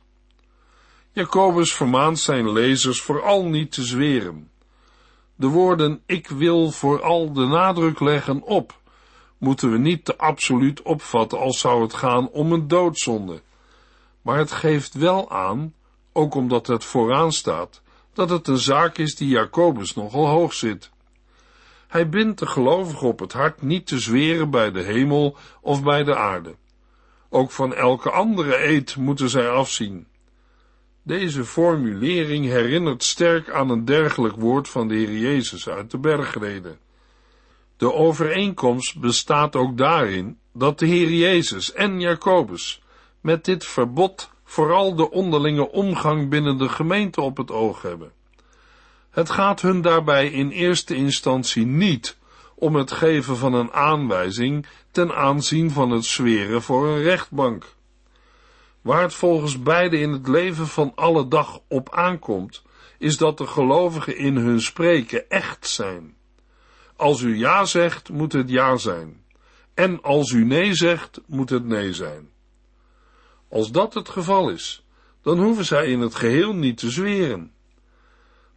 Jacobus 1.12 1.74
vermaant 1.74 2.20
zijn 2.20 2.52
lezers 2.52 3.02
vooral 3.02 3.46
niet 3.46 3.72
te 3.72 3.84
zweren, 3.84 4.50
de 5.40 5.48
woorden 5.48 6.02
ik 6.06 6.28
wil 6.28 6.72
vooral 6.72 7.34
de 7.34 7.46
nadruk 7.46 8.00
leggen 8.00 8.42
op, 8.42 8.80
moeten 9.38 9.72
we 9.72 9.78
niet 9.78 10.06
te 10.06 10.18
absoluut 10.18 10.82
opvatten 10.82 11.40
als 11.40 11.60
zou 11.60 11.82
het 11.82 11.94
gaan 11.94 12.30
om 12.30 12.52
een 12.52 12.68
doodzonde. 12.68 13.42
Maar 14.22 14.38
het 14.38 14.52
geeft 14.52 14.94
wel 14.94 15.32
aan, 15.32 15.74
ook 16.20 16.36
omdat 16.36 16.68
het 16.68 16.84
vooraan 16.84 17.32
staat, 17.32 17.82
dat 18.14 18.30
het 18.30 18.48
een 18.48 18.58
zaak 18.58 18.98
is 18.98 19.16
die 19.16 19.28
Jacobus 19.28 19.96
nogal 19.96 20.28
hoog 20.28 20.54
zit. 20.54 20.90
Hij 21.88 22.10
bindt 22.10 22.40
de 22.40 22.46
gelovigen 22.46 23.08
op 23.08 23.20
het 23.20 23.34
hart 23.34 23.62
niet 23.62 23.88
te 23.88 24.00
zweren 24.00 24.50
bij 24.50 24.72
de 24.72 24.82
hemel 24.82 25.38
of 25.62 25.84
bij 25.84 26.04
de 26.04 26.16
aarde. 26.16 26.56
Ook 27.30 27.52
van 27.52 27.76
elke 27.76 28.10
andere 28.10 28.66
eed 28.66 28.96
moeten 28.96 29.30
zij 29.30 29.50
afzien. 29.50 30.08
Deze 31.04 31.46
formulering 31.46 32.46
herinnert 32.46 33.04
sterk 33.04 33.50
aan 33.50 33.70
een 33.70 33.86
dergelijk 33.86 34.36
woord 34.36 34.70
van 34.70 34.88
de 34.88 34.96
Heer 34.96 35.18
Jezus 35.18 35.70
uit 35.70 35.92
de 35.92 35.98
bergreden. 35.98 36.78
De 37.78 37.94
overeenkomst 37.94 39.00
bestaat 39.00 39.56
ook 39.56 39.78
daarin 39.78 40.38
dat 40.54 40.80
de 40.80 40.86
Heer 40.86 41.12
Jezus 41.12 41.74
en 41.74 42.00
Jacobus 42.00 42.82
met 43.22 43.46
dit 43.46 43.66
verbod 43.66 44.30
vooral 44.50 44.96
de 44.96 45.12
onderlinge 45.12 45.72
omgang 45.72 46.30
binnen 46.30 46.58
de 46.58 46.70
gemeente 46.70 47.22
op 47.22 47.38
het 47.38 47.52
oog 47.52 47.82
hebben. 47.82 48.12
Het 49.10 49.30
gaat 49.30 49.62
hun 49.62 49.82
daarbij 49.82 50.28
in 50.30 50.50
eerste 50.50 50.96
instantie 50.96 51.66
niet 51.66 52.18
om 52.56 52.76
het 52.76 52.92
geven 52.92 53.38
van 53.38 53.54
een 53.54 53.72
aanwijzing 53.72 54.66
ten 54.92 55.16
aanzien 55.16 55.72
van 55.72 55.92
het 55.92 56.06
zweren 56.06 56.62
voor 56.62 56.88
een 56.88 57.02
rechtbank. 57.02 57.66
Waar 58.82 59.02
het 59.02 59.14
volgens 59.14 59.62
beide 59.62 60.00
in 60.00 60.12
het 60.12 60.28
leven 60.28 60.68
van 60.68 60.92
alle 60.96 61.28
dag 61.28 61.60
op 61.68 61.94
aankomt, 61.94 62.62
is 62.98 63.18
dat 63.18 63.38
de 63.38 63.48
gelovigen 63.48 64.18
in 64.18 64.36
hun 64.36 64.62
spreken 64.62 65.30
echt 65.30 65.68
zijn. 65.68 66.16
Als 66.96 67.22
u 67.22 67.38
ja 67.38 67.66
zegt, 67.66 68.10
moet 68.10 68.34
het 68.34 68.50
ja 68.50 68.78
zijn. 68.78 69.24
En 69.74 70.02
als 70.02 70.32
u 70.32 70.46
nee 70.46 70.74
zegt, 70.74 71.22
moet 71.26 71.50
het 71.50 71.66
nee 71.66 71.94
zijn. 71.94 72.30
Als 73.50 73.72
dat 73.72 73.94
het 73.94 74.10
geval 74.10 74.50
is, 74.50 74.84
dan 75.22 75.40
hoeven 75.40 75.66
zij 75.66 75.92
in 75.92 76.00
het 76.00 76.16
geheel 76.16 76.54
niet 76.54 76.78
te 76.78 76.90
zweren. 76.90 77.52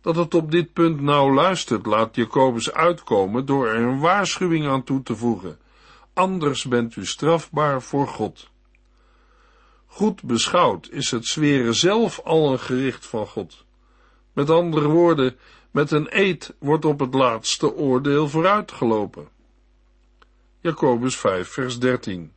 Dat 0.00 0.16
het 0.16 0.34
op 0.34 0.50
dit 0.50 0.72
punt 0.72 1.00
nauw 1.00 1.32
luistert, 1.34 1.86
laat 1.86 2.16
Jacobus 2.16 2.72
uitkomen 2.72 3.46
door 3.46 3.68
er 3.68 3.76
een 3.76 4.00
waarschuwing 4.00 4.66
aan 4.66 4.84
toe 4.84 5.02
te 5.02 5.16
voegen. 5.16 5.58
Anders 6.12 6.64
bent 6.64 6.96
u 6.96 7.06
strafbaar 7.06 7.82
voor 7.82 8.08
God. 8.08 8.50
Goed 9.86 10.22
beschouwd 10.22 10.88
is 10.90 11.10
het 11.10 11.26
zweren 11.26 11.74
zelf 11.74 12.20
al 12.24 12.52
een 12.52 12.60
gericht 12.60 13.06
van 13.06 13.26
God. 13.26 13.64
Met 14.32 14.50
andere 14.50 14.88
woorden, 14.88 15.36
met 15.70 15.90
een 15.90 16.06
eed 16.10 16.54
wordt 16.58 16.84
op 16.84 17.00
het 17.00 17.14
laatste 17.14 17.74
oordeel 17.74 18.28
vooruitgelopen. 18.28 19.28
Jacobus 20.60 21.16
5, 21.16 21.48
vers 21.48 21.78
13. 21.78 22.32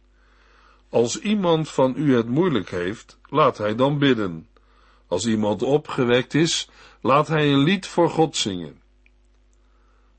Als 0.96 1.20
iemand 1.20 1.70
van 1.70 1.94
u 1.98 2.16
het 2.16 2.28
moeilijk 2.28 2.70
heeft, 2.70 3.18
laat 3.30 3.58
hij 3.58 3.76
dan 3.76 3.98
bidden. 3.98 4.48
Als 5.08 5.26
iemand 5.26 5.64
opgewekt 5.64 6.34
is, 6.34 6.70
laat 7.02 7.28
hij 7.28 7.52
een 7.52 7.64
lied 7.64 7.88
voor 7.88 8.10
God 8.10 8.36
zingen. 8.36 8.82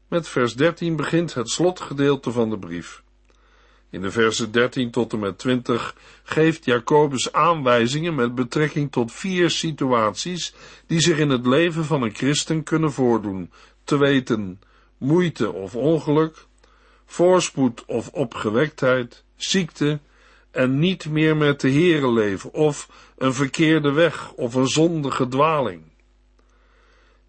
Met 0.09 0.28
vers 0.28 0.54
13 0.54 0.97
begint 0.97 1.35
het 1.35 1.49
slotgedeelte 1.49 2.30
van 2.33 2.50
de 2.50 2.59
brief. 2.59 3.02
In 3.90 4.00
de 4.00 4.11
versen 4.11 4.52
13 4.52 4.90
tot 4.90 5.12
en 5.12 5.18
met 5.18 5.38
20 5.38 5.97
geeft 6.23 6.64
Jacobus 6.64 7.33
aanwijzingen 7.33 8.14
met 8.14 8.35
betrekking 8.35 8.92
tot 8.92 9.12
vier 9.12 9.50
situaties 9.50 10.54
die 10.87 11.00
zich 11.00 11.18
in 11.18 11.30
het 11.30 11.47
leven 11.47 11.85
van 11.85 12.02
een 12.02 12.14
christen 12.14 12.62
kunnen 12.62 12.92
voordoen, 12.92 13.50
te 13.85 13.99
weten 13.99 14.61
moeite 14.99 15.52
of 15.52 15.76
ongeluk, 15.76 16.47
voorspoed 17.06 17.85
of 17.85 18.09
opgewektheid, 18.09 19.25
ziekte 19.37 20.00
en 20.56 20.78
niet 20.78 21.08
meer 21.08 21.36
met 21.36 21.60
de 21.60 21.70
Heere 21.70 22.12
leven 22.12 22.52
of 22.52 22.88
een 23.18 23.34
verkeerde 23.34 23.92
weg 23.92 24.32
of 24.32 24.54
een 24.54 24.68
zondige 24.68 25.28
dwaling. 25.28 25.82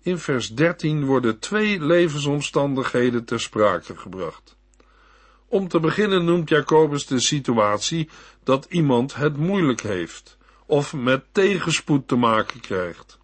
In 0.01 0.17
vers 0.17 0.55
13 0.55 1.05
worden 1.05 1.39
twee 1.39 1.81
levensomstandigheden 1.83 3.25
ter 3.25 3.39
sprake 3.39 3.97
gebracht. 3.97 4.57
Om 5.47 5.67
te 5.67 5.79
beginnen 5.79 6.25
noemt 6.25 6.49
Jacobus 6.49 7.05
de 7.05 7.19
situatie 7.19 8.09
dat 8.43 8.65
iemand 8.69 9.15
het 9.15 9.37
moeilijk 9.37 9.81
heeft 9.81 10.37
of 10.65 10.93
met 10.93 11.23
tegenspoed 11.31 12.07
te 12.07 12.15
maken 12.15 12.59
krijgt. 12.59 13.19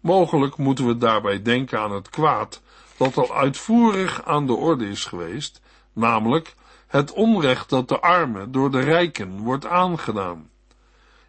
Mogelijk 0.00 0.56
moeten 0.56 0.86
we 0.86 0.96
daarbij 0.96 1.42
denken 1.42 1.80
aan 1.80 1.92
het 1.92 2.08
kwaad 2.08 2.62
dat 2.96 3.16
al 3.16 3.34
uitvoerig 3.34 4.24
aan 4.24 4.46
de 4.46 4.54
orde 4.54 4.88
is 4.88 5.04
geweest, 5.04 5.60
namelijk 5.92 6.54
het 6.92 7.12
onrecht 7.12 7.68
dat 7.68 7.88
de 7.88 8.00
armen 8.00 8.52
door 8.52 8.70
de 8.70 8.80
rijken 8.80 9.38
wordt 9.38 9.66
aangedaan. 9.66 10.50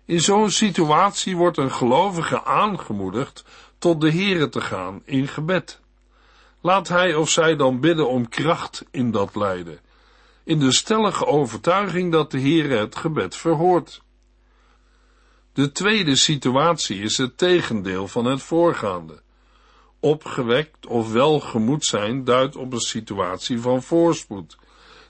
In 0.06 0.22
zo'n 0.22 0.50
situatie 0.50 1.38
wordt 1.38 1.58
een 1.58 1.72
gelovige 1.72 2.44
aangemoedigd 2.44 3.44
tot 3.78 4.02
de 4.02 4.12
Here 4.12 4.50
te 4.50 4.62
gaan 4.62 5.02
in 5.06 5.28
gebed. 5.28 5.80
Laat 6.62 6.88
hij 6.88 7.16
of 7.16 7.30
zij 7.30 7.56
dan 7.56 7.80
bidden 7.80 8.10
om 8.10 8.30
kracht 8.30 8.86
in 8.92 9.12
dat 9.12 9.36
lijden 9.36 9.80
in 10.44 10.60
de 10.60 10.74
stellige 10.74 11.26
overtuiging 11.26 12.12
dat 12.12 12.32
de 12.32 12.40
Heere 12.40 12.78
het 12.78 12.96
gebed 12.96 13.36
verhoort. 13.36 14.02
De 15.54 15.72
tweede 15.72 16.16
situatie 16.16 17.00
is 17.00 17.18
het 17.18 17.38
tegendeel 17.38 18.08
van 18.08 18.26
het 18.26 18.42
voorgaande. 18.42 19.22
Opgewekt 20.00 20.86
of 20.86 21.12
welgemoed 21.12 21.86
zijn 21.86 22.24
duidt 22.24 22.56
op 22.56 22.74
een 22.74 22.80
situatie 22.80 23.60
van 23.60 23.84
voorspoed, 23.84 24.58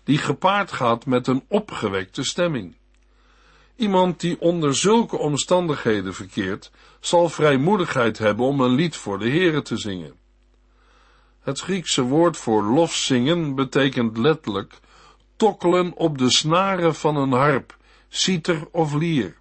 die 0.04 0.18
gepaard 0.18 0.72
gaat 0.72 1.06
met 1.06 1.28
een 1.28 1.44
opgewekte 1.48 2.24
stemming. 2.24 2.76
Iemand 3.76 4.20
die 4.20 4.42
onder 4.42 4.76
zulke 4.76 5.18
omstandigheden 5.18 6.14
verkeert, 6.14 6.72
zal 7.00 7.30
vrijmoedigheid 7.30 8.18
hebben 8.18 8.46
om 8.46 8.62
een 8.62 8.76
lied 8.76 8.96
voor 8.96 9.20
de 9.20 9.30
Heere 9.30 9.62
te 9.62 9.78
zingen. 9.78 10.14
Het 11.40 11.60
Griekse 11.60 12.02
woord 12.02 12.38
voor 12.38 12.64
lofzingen 12.64 13.56
betekent 13.56 14.18
letterlijk 14.18 14.80
tokkelen 15.36 15.94
op 15.96 16.18
de 16.18 16.32
snaren 16.32 16.96
van 16.96 17.16
een 17.16 17.32
harp, 17.32 17.78
citer 18.10 18.68
of 18.72 18.94
lier. 18.94 19.38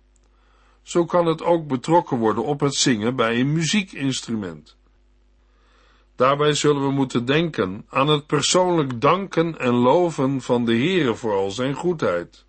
Zo 0.83 1.05
kan 1.05 1.27
het 1.27 1.43
ook 1.43 1.67
betrokken 1.67 2.17
worden 2.17 2.45
op 2.45 2.61
het 2.61 2.75
zingen 2.75 3.17
bij 3.17 3.41
een 3.41 3.53
muziekinstrument. 3.53 4.77
Daarbij 6.23 6.55
zullen 6.55 6.83
we 6.83 6.91
moeten 6.91 7.25
denken 7.25 7.87
aan 7.89 8.09
het 8.09 8.27
persoonlijk 8.27 9.01
danken 9.01 9.59
en 9.59 9.75
loven 9.75 10.41
van 10.41 10.65
de 10.65 10.73
Heere 10.73 11.15
voor 11.15 11.33
al 11.33 11.51
zijn 11.51 11.75
goedheid. 11.75 12.45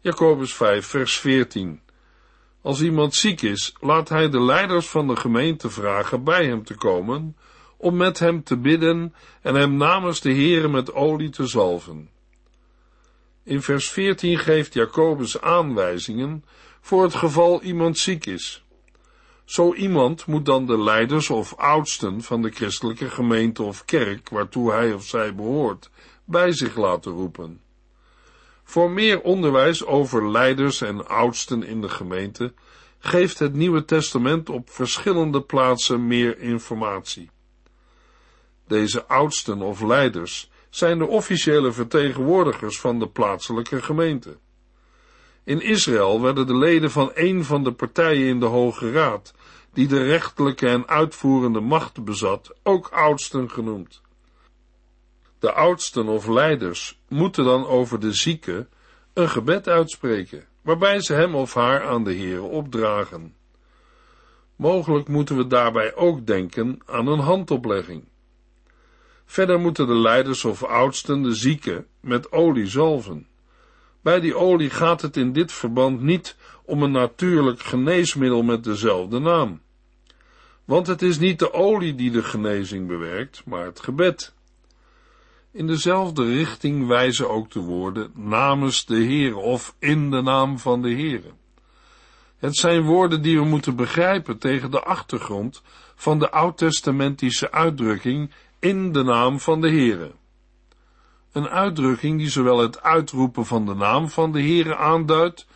Jacobus 0.00 0.54
5, 0.54 0.86
vers 0.86 1.18
14. 1.18 1.80
Als 2.62 2.80
iemand 2.80 3.14
ziek 3.14 3.42
is, 3.42 3.74
laat 3.80 4.08
hij 4.08 4.28
de 4.28 4.40
leiders 4.40 4.88
van 4.88 5.06
de 5.06 5.16
gemeente 5.16 5.70
vragen 5.70 6.24
bij 6.24 6.46
hem 6.46 6.64
te 6.64 6.74
komen, 6.74 7.36
om 7.76 7.96
met 7.96 8.18
hem 8.18 8.42
te 8.42 8.56
bidden 8.56 9.14
en 9.42 9.54
hem 9.54 9.76
namens 9.76 10.20
de 10.20 10.32
Heere 10.32 10.68
met 10.68 10.92
olie 10.92 11.30
te 11.30 11.46
zalven. 11.46 12.10
In 13.44 13.62
vers 13.62 13.90
14 13.90 14.38
geeft 14.38 14.74
Jacobus 14.74 15.40
aanwijzingen 15.40 16.44
voor 16.80 17.02
het 17.02 17.14
geval 17.14 17.62
iemand 17.62 17.98
ziek 17.98 18.26
is. 18.26 18.64
Zo 19.52 19.74
iemand 19.74 20.26
moet 20.26 20.44
dan 20.44 20.66
de 20.66 20.78
leiders 20.78 21.30
of 21.30 21.54
oudsten 21.56 22.22
van 22.22 22.42
de 22.42 22.50
christelijke 22.50 23.10
gemeente 23.10 23.62
of 23.62 23.84
kerk, 23.84 24.28
waartoe 24.28 24.70
hij 24.70 24.92
of 24.92 25.04
zij 25.04 25.34
behoort, 25.34 25.90
bij 26.24 26.52
zich 26.52 26.76
laten 26.76 27.12
roepen. 27.12 27.60
Voor 28.64 28.90
meer 28.90 29.20
onderwijs 29.20 29.84
over 29.84 30.30
leiders 30.30 30.80
en 30.80 31.08
oudsten 31.08 31.62
in 31.62 31.80
de 31.80 31.88
gemeente 31.88 32.52
geeft 32.98 33.38
het 33.38 33.54
Nieuwe 33.54 33.84
Testament 33.84 34.48
op 34.48 34.70
verschillende 34.70 35.42
plaatsen 35.42 36.06
meer 36.06 36.38
informatie. 36.38 37.30
Deze 38.66 39.06
oudsten 39.06 39.62
of 39.62 39.80
leiders 39.80 40.50
zijn 40.70 40.98
de 40.98 41.06
officiële 41.06 41.72
vertegenwoordigers 41.72 42.80
van 42.80 42.98
de 42.98 43.08
plaatselijke 43.08 43.82
gemeente. 43.82 44.36
In 45.44 45.60
Israël 45.60 46.20
werden 46.20 46.46
de 46.46 46.56
leden 46.56 46.90
van 46.90 47.10
een 47.14 47.44
van 47.44 47.64
de 47.64 47.72
partijen 47.72 48.26
in 48.26 48.40
de 48.40 48.46
Hoge 48.46 48.92
Raad, 48.92 49.34
die 49.72 49.86
de 49.86 50.02
rechterlijke 50.02 50.68
en 50.68 50.88
uitvoerende 50.88 51.60
macht 51.60 52.04
bezat, 52.04 52.54
ook 52.62 52.88
oudsten 52.88 53.50
genoemd. 53.50 54.00
De 55.38 55.52
oudsten 55.52 56.08
of 56.08 56.26
leiders 56.26 57.00
moeten 57.08 57.44
dan 57.44 57.66
over 57.66 58.00
de 58.00 58.12
zieke 58.12 58.68
een 59.12 59.28
gebed 59.28 59.68
uitspreken, 59.68 60.44
waarbij 60.62 61.00
ze 61.00 61.14
hem 61.14 61.34
of 61.34 61.54
haar 61.54 61.86
aan 61.86 62.04
de 62.04 62.12
Heer 62.12 62.42
opdragen. 62.42 63.34
Mogelijk 64.56 65.08
moeten 65.08 65.36
we 65.36 65.46
daarbij 65.46 65.94
ook 65.94 66.26
denken 66.26 66.78
aan 66.86 67.06
een 67.06 67.18
handoplegging. 67.18 68.04
Verder 69.24 69.60
moeten 69.60 69.86
de 69.86 69.94
leiders 69.94 70.44
of 70.44 70.64
oudsten 70.64 71.22
de 71.22 71.34
zieke 71.34 71.86
met 72.00 72.32
olie 72.32 72.66
zalven. 72.66 73.26
Bij 74.02 74.20
die 74.20 74.36
olie 74.36 74.70
gaat 74.70 75.02
het 75.02 75.16
in 75.16 75.32
dit 75.32 75.52
verband 75.52 76.00
niet 76.00 76.36
om 76.64 76.82
een 76.82 76.90
natuurlijk 76.90 77.60
geneesmiddel 77.60 78.42
met 78.42 78.64
dezelfde 78.64 79.18
naam. 79.18 79.60
Want 80.64 80.86
het 80.86 81.02
is 81.02 81.18
niet 81.18 81.38
de 81.38 81.52
olie 81.52 81.94
die 81.94 82.10
de 82.10 82.22
genezing 82.22 82.86
bewerkt, 82.86 83.42
maar 83.44 83.64
het 83.64 83.80
gebed. 83.80 84.34
In 85.52 85.66
dezelfde 85.66 86.24
richting 86.24 86.86
wijzen 86.86 87.30
ook 87.30 87.50
de 87.50 87.60
woorden 87.60 88.10
namens 88.14 88.86
de 88.86 88.96
Heer 88.96 89.36
of 89.36 89.74
in 89.78 90.10
de 90.10 90.22
naam 90.22 90.58
van 90.58 90.82
de 90.82 90.90
Heer. 90.90 91.22
Het 92.38 92.56
zijn 92.56 92.82
woorden 92.82 93.22
die 93.22 93.38
we 93.38 93.44
moeten 93.44 93.76
begrijpen 93.76 94.38
tegen 94.38 94.70
de 94.70 94.82
achtergrond 94.82 95.62
van 95.94 96.18
de 96.18 96.30
oud-testamentische 96.30 97.52
uitdrukking 97.52 98.30
in 98.58 98.92
de 98.92 99.02
naam 99.02 99.40
van 99.40 99.60
de 99.60 99.68
Heere. 99.68 100.12
Een 101.32 101.48
uitdrukking 101.48 102.18
die 102.18 102.30
zowel 102.30 102.58
het 102.58 102.82
uitroepen 102.82 103.46
van 103.46 103.66
de 103.66 103.74
naam 103.74 104.08
van 104.08 104.32
de 104.32 104.40
Heere 104.40 104.76
aanduidt, 104.76 105.46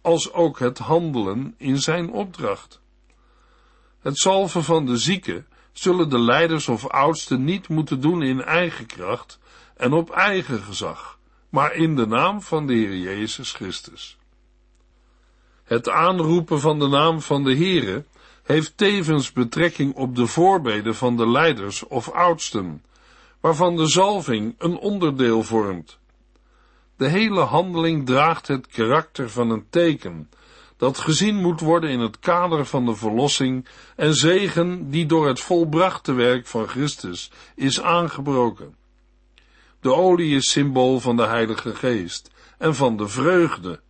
als 0.00 0.32
ook 0.32 0.58
het 0.58 0.78
handelen 0.78 1.54
in 1.58 1.78
zijn 1.78 2.10
opdracht. 2.10 2.80
Het 4.00 4.18
zalven 4.18 4.64
van 4.64 4.86
de 4.86 4.96
zieken 4.96 5.46
zullen 5.72 6.08
de 6.10 6.18
leiders 6.18 6.68
of 6.68 6.86
oudsten 6.86 7.44
niet 7.44 7.68
moeten 7.68 8.00
doen 8.00 8.22
in 8.22 8.42
eigen 8.42 8.86
kracht 8.86 9.38
en 9.76 9.92
op 9.92 10.10
eigen 10.10 10.62
gezag, 10.62 11.18
maar 11.48 11.74
in 11.74 11.96
de 11.96 12.06
naam 12.06 12.42
van 12.42 12.66
de 12.66 12.74
Heer 12.74 12.96
Jezus 12.96 13.52
Christus. 13.52 14.18
Het 15.64 15.88
aanroepen 15.88 16.60
van 16.60 16.78
de 16.78 16.88
naam 16.88 17.20
van 17.20 17.44
de 17.44 17.56
Heere 17.56 18.04
heeft 18.42 18.76
tevens 18.76 19.32
betrekking 19.32 19.94
op 19.94 20.16
de 20.16 20.26
voorbeden 20.26 20.94
van 20.94 21.16
de 21.16 21.28
leiders 21.28 21.86
of 21.86 22.10
oudsten, 22.10 22.82
waarvan 23.44 23.76
de 23.76 23.86
zalving 23.86 24.54
een 24.58 24.76
onderdeel 24.76 25.42
vormt. 25.42 25.98
De 26.96 27.08
hele 27.08 27.40
handeling 27.40 28.06
draagt 28.06 28.48
het 28.48 28.66
karakter 28.66 29.30
van 29.30 29.50
een 29.50 29.66
teken, 29.70 30.30
dat 30.76 30.98
gezien 30.98 31.36
moet 31.36 31.60
worden 31.60 31.90
in 31.90 32.00
het 32.00 32.18
kader 32.18 32.66
van 32.66 32.86
de 32.86 32.94
verlossing 32.94 33.68
en 33.96 34.14
zegen 34.14 34.90
die 34.90 35.06
door 35.06 35.26
het 35.26 35.40
volbrachte 35.40 36.12
werk 36.12 36.46
van 36.46 36.68
Christus 36.68 37.30
is 37.54 37.80
aangebroken. 37.80 38.76
De 39.80 39.94
olie 39.94 40.36
is 40.36 40.50
symbool 40.50 41.00
van 41.00 41.16
de 41.16 41.26
Heilige 41.26 41.74
Geest 41.74 42.30
en 42.58 42.74
van 42.74 42.96
de 42.96 43.08
vreugde, 43.08 43.80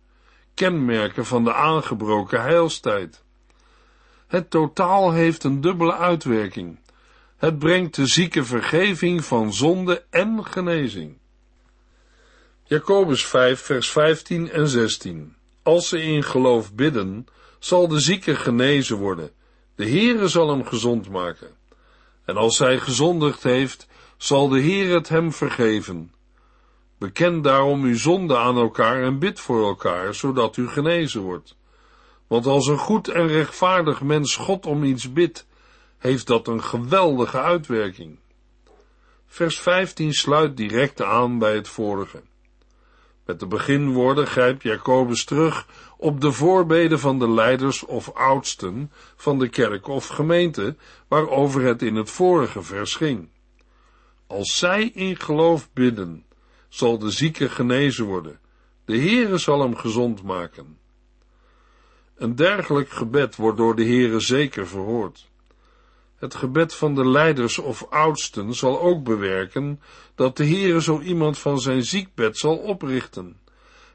kenmerken 0.53 1.25
van 1.25 1.43
de 1.43 1.53
aangebroken 1.53 2.41
heilstijd. 2.41 3.23
Het 4.27 4.49
totaal 4.49 5.11
heeft 5.11 5.43
een 5.43 5.61
dubbele 5.61 5.95
uitwerking. 5.95 6.77
Het 7.45 7.59
brengt 7.59 7.95
de 7.95 8.07
zieke 8.07 8.43
vergeving 8.43 9.25
van 9.25 9.53
zonde 9.53 10.05
en 10.09 10.45
genezing. 10.45 11.17
Jacobus 12.63 13.25
5, 13.25 13.61
vers 13.61 13.89
15 13.91 14.51
en 14.51 14.67
16. 14.67 15.35
Als 15.63 15.89
ze 15.89 16.01
in 16.01 16.23
geloof 16.23 16.73
bidden, 16.73 17.27
zal 17.59 17.87
de 17.87 17.99
zieke 17.99 18.35
genezen 18.35 18.97
worden. 18.97 19.31
De 19.75 19.89
Heere 19.89 20.27
zal 20.27 20.49
hem 20.49 20.65
gezond 20.65 21.09
maken. 21.09 21.47
En 22.25 22.37
als 22.37 22.59
hij 22.59 22.79
gezondigd 22.79 23.43
heeft, 23.43 23.87
zal 24.17 24.47
de 24.47 24.59
Heer 24.59 24.93
het 24.93 25.09
hem 25.09 25.33
vergeven. 25.33 26.13
Beken 26.97 27.41
daarom 27.41 27.83
uw 27.83 27.97
zonde 27.97 28.37
aan 28.37 28.57
elkaar 28.57 29.03
en 29.03 29.19
bid 29.19 29.39
voor 29.39 29.67
elkaar, 29.67 30.13
zodat 30.13 30.57
u 30.57 30.67
genezen 30.67 31.21
wordt. 31.21 31.55
Want 32.27 32.45
als 32.45 32.67
een 32.67 32.77
goed 32.77 33.07
en 33.07 33.27
rechtvaardig 33.27 34.01
mens 34.01 34.35
God 34.35 34.65
om 34.65 34.83
iets 34.83 35.13
bidt, 35.13 35.45
heeft 36.05 36.27
dat 36.27 36.47
een 36.47 36.63
geweldige 36.63 37.41
uitwerking. 37.41 38.19
Vers 39.25 39.59
15 39.59 40.13
sluit 40.13 40.57
direct 40.57 41.01
aan 41.01 41.39
bij 41.39 41.55
het 41.55 41.67
vorige. 41.67 42.21
Met 43.25 43.39
de 43.39 43.47
beginwoorden 43.47 44.27
grijpt 44.27 44.63
Jacobus 44.63 45.23
terug 45.25 45.67
op 45.97 46.21
de 46.21 46.31
voorbeden 46.31 46.99
van 46.99 47.19
de 47.19 47.29
leiders 47.29 47.85
of 47.85 48.11
oudsten 48.13 48.91
van 49.15 49.39
de 49.39 49.49
kerk 49.49 49.87
of 49.87 50.07
gemeente, 50.07 50.75
waarover 51.07 51.61
het 51.61 51.81
in 51.81 51.95
het 51.95 52.09
vorige 52.09 52.61
vers 52.61 52.95
ging. 52.95 53.29
Als 54.27 54.57
zij 54.57 54.91
in 54.93 55.19
geloof 55.19 55.69
bidden, 55.73 56.25
zal 56.69 56.99
de 56.99 57.09
zieke 57.09 57.49
genezen 57.49 58.05
worden. 58.05 58.39
De 58.85 58.97
Heere 58.97 59.37
zal 59.37 59.61
hem 59.61 59.75
gezond 59.75 60.23
maken. 60.23 60.77
Een 62.15 62.35
dergelijk 62.35 62.89
gebed 62.89 63.35
wordt 63.35 63.57
door 63.57 63.75
de 63.75 63.85
Heere 63.85 64.19
zeker 64.19 64.67
verhoord. 64.67 65.33
Het 66.15 66.35
gebed 66.35 66.73
van 66.73 66.95
de 66.95 67.07
leiders 67.07 67.57
of 67.57 67.85
oudsten 67.89 68.53
zal 68.53 68.81
ook 68.81 69.03
bewerken 69.03 69.81
dat 70.15 70.37
de 70.37 70.45
Heere 70.45 70.81
zo 70.81 70.99
iemand 70.99 71.39
van 71.39 71.59
zijn 71.59 71.83
ziekbed 71.83 72.37
zal 72.37 72.57
oprichten. 72.57 73.39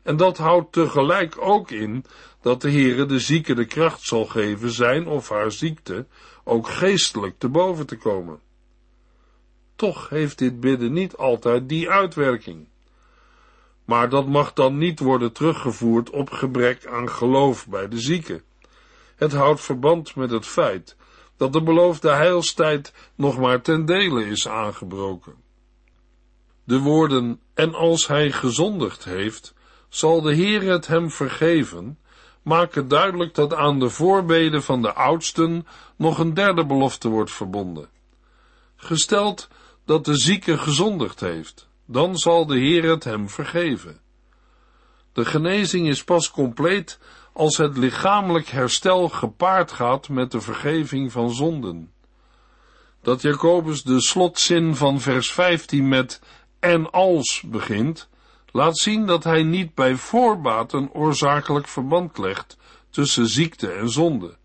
En 0.02 0.16
dat 0.16 0.38
houdt 0.38 0.72
tegelijk 0.72 1.36
ook 1.38 1.70
in 1.70 2.04
dat 2.40 2.60
de 2.60 2.70
Heere 2.70 3.06
de 3.06 3.18
zieke 3.18 3.54
de 3.54 3.64
kracht 3.64 4.02
zal 4.02 4.24
geven 4.24 4.70
zijn 4.70 5.06
of 5.06 5.28
haar 5.28 5.52
ziekte 5.52 6.06
ook 6.44 6.68
geestelijk 6.68 7.38
te 7.38 7.48
boven 7.48 7.86
te 7.86 7.96
komen. 7.96 8.40
Toch 9.76 10.08
heeft 10.08 10.38
dit 10.38 10.60
bidden 10.60 10.92
niet 10.92 11.16
altijd 11.16 11.68
die 11.68 11.90
uitwerking. 11.90 12.68
Maar 13.84 14.08
dat 14.08 14.26
mag 14.26 14.52
dan 14.52 14.78
niet 14.78 15.00
worden 15.00 15.32
teruggevoerd 15.32 16.10
op 16.10 16.30
gebrek 16.30 16.86
aan 16.86 17.10
geloof 17.10 17.68
bij 17.68 17.88
de 17.88 18.00
zieke. 18.00 18.42
Het 19.16 19.32
houdt 19.32 19.60
verband 19.60 20.14
met 20.16 20.30
het 20.30 20.46
feit 20.46 20.96
dat 21.40 21.52
de 21.52 21.62
beloofde 21.62 22.10
heilstijd 22.10 22.92
nog 23.14 23.38
maar 23.38 23.62
ten 23.62 23.84
dele 23.84 24.26
is 24.26 24.48
aangebroken. 24.48 25.34
De 26.64 26.78
woorden, 26.78 27.40
en 27.54 27.74
als 27.74 28.06
hij 28.06 28.30
gezondigd 28.30 29.04
heeft, 29.04 29.54
zal 29.88 30.20
de 30.20 30.34
Heer 30.34 30.62
het 30.62 30.86
hem 30.86 31.10
vergeven, 31.10 31.98
maken 32.42 32.88
duidelijk 32.88 33.34
dat 33.34 33.54
aan 33.54 33.78
de 33.78 33.88
voorbeden 33.88 34.62
van 34.62 34.82
de 34.82 34.92
oudsten 34.92 35.66
nog 35.96 36.18
een 36.18 36.34
derde 36.34 36.66
belofte 36.66 37.08
wordt 37.08 37.32
verbonden. 37.32 37.88
Gesteld 38.76 39.48
dat 39.84 40.04
de 40.04 40.16
zieke 40.16 40.58
gezondigd 40.58 41.20
heeft, 41.20 41.68
dan 41.86 42.16
zal 42.16 42.46
de 42.46 42.58
Heer 42.58 42.90
het 42.90 43.04
hem 43.04 43.28
vergeven. 43.28 44.00
De 45.12 45.24
genezing 45.24 45.88
is 45.88 46.04
pas 46.04 46.30
compleet 46.30 46.98
als 47.32 47.56
het 47.56 47.76
lichamelijk 47.76 48.48
herstel 48.48 49.08
gepaard 49.08 49.72
gaat 49.72 50.08
met 50.08 50.30
de 50.30 50.40
vergeving 50.40 51.12
van 51.12 51.30
zonden. 51.30 51.92
Dat 53.02 53.22
Jacobus 53.22 53.82
de 53.82 54.00
slotzin 54.00 54.76
van 54.76 55.00
vers 55.00 55.32
15 55.32 55.88
met 55.88 56.20
en 56.60 56.90
als 56.90 57.42
begint, 57.46 58.08
laat 58.52 58.78
zien 58.78 59.06
dat 59.06 59.24
hij 59.24 59.42
niet 59.42 59.74
bij 59.74 59.96
voorbaat 59.96 60.72
een 60.72 60.92
oorzakelijk 60.92 61.68
verband 61.68 62.18
legt 62.18 62.56
tussen 62.90 63.26
ziekte 63.26 63.70
en 63.70 63.90
zonde. 63.90 64.38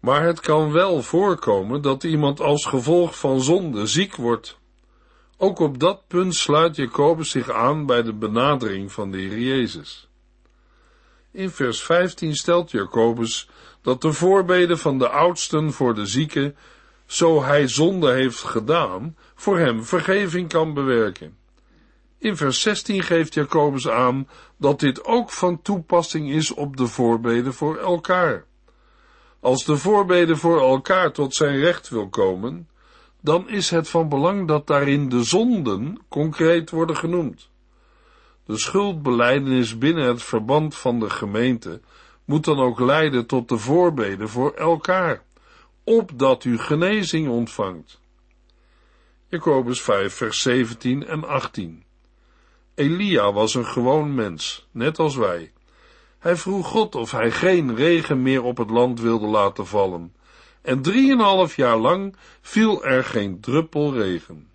Maar 0.00 0.22
het 0.22 0.40
kan 0.40 0.72
wel 0.72 1.02
voorkomen 1.02 1.82
dat 1.82 2.04
iemand 2.04 2.40
als 2.40 2.64
gevolg 2.64 3.18
van 3.18 3.40
zonde 3.40 3.86
ziek 3.86 4.16
wordt. 4.16 4.58
Ook 5.36 5.58
op 5.58 5.78
dat 5.78 6.06
punt 6.06 6.34
sluit 6.34 6.76
Jacobus 6.76 7.30
zich 7.30 7.50
aan 7.50 7.86
bij 7.86 8.02
de 8.02 8.12
benadering 8.12 8.92
van 8.92 9.10
de 9.10 9.18
Heer 9.18 9.38
Jezus. 9.38 10.08
In 11.32 11.50
vers 11.50 11.82
15 11.82 12.34
stelt 12.34 12.70
Jacobus 12.70 13.48
dat 13.82 14.00
de 14.00 14.12
voorbeden 14.12 14.78
van 14.78 14.98
de 14.98 15.08
oudsten 15.08 15.72
voor 15.72 15.94
de 15.94 16.06
zieke, 16.06 16.54
zo 17.06 17.42
hij 17.42 17.68
zonde 17.68 18.12
heeft 18.12 18.42
gedaan, 18.42 19.16
voor 19.34 19.58
hem 19.58 19.84
vergeving 19.84 20.48
kan 20.48 20.74
bewerken. 20.74 21.36
In 22.18 22.36
vers 22.36 22.60
16 22.60 23.02
geeft 23.02 23.34
Jacobus 23.34 23.88
aan 23.88 24.28
dat 24.56 24.80
dit 24.80 25.04
ook 25.04 25.30
van 25.30 25.62
toepassing 25.62 26.30
is 26.30 26.54
op 26.54 26.76
de 26.76 26.86
voorbeden 26.86 27.54
voor 27.54 27.76
elkaar. 27.76 28.44
Als 29.40 29.64
de 29.64 29.76
voorbeden 29.76 30.36
voor 30.36 30.60
elkaar 30.60 31.12
tot 31.12 31.34
zijn 31.34 31.58
recht 31.58 31.88
wil 31.88 32.08
komen, 32.08 32.68
dan 33.20 33.48
is 33.48 33.70
het 33.70 33.88
van 33.88 34.08
belang 34.08 34.48
dat 34.48 34.66
daarin 34.66 35.08
de 35.08 35.22
zonden 35.22 35.98
concreet 36.08 36.70
worden 36.70 36.96
genoemd. 36.96 37.50
De 38.44 38.58
schuldbeleidenis 38.58 39.78
binnen 39.78 40.04
het 40.04 40.22
verband 40.22 40.76
van 40.76 41.00
de 41.00 41.10
gemeente 41.10 41.80
moet 42.24 42.44
dan 42.44 42.58
ook 42.58 42.80
leiden 42.80 43.26
tot 43.26 43.48
de 43.48 43.58
voorbeden 43.58 44.28
voor 44.28 44.52
elkaar, 44.52 45.22
opdat 45.84 46.44
u 46.44 46.58
genezing 46.58 47.28
ontvangt. 47.28 48.00
Jacobus 49.28 49.80
5, 49.80 50.14
vers 50.14 50.42
17 50.42 51.06
en 51.06 51.24
18. 51.24 51.84
Elia 52.74 53.32
was 53.32 53.54
een 53.54 53.66
gewoon 53.66 54.14
mens, 54.14 54.68
net 54.70 54.98
als 54.98 55.16
wij. 55.16 55.52
Hij 56.18 56.36
vroeg 56.36 56.66
God 56.66 56.94
of 56.94 57.10
hij 57.10 57.30
geen 57.30 57.74
regen 57.74 58.22
meer 58.22 58.42
op 58.42 58.56
het 58.56 58.70
land 58.70 59.00
wilde 59.00 59.26
laten 59.26 59.66
vallen, 59.66 60.14
en 60.62 60.82
drieënhalf 60.82 61.56
jaar 61.56 61.76
lang 61.76 62.16
viel 62.40 62.84
er 62.84 63.04
geen 63.04 63.40
druppel 63.40 63.94
regen. 63.94 64.50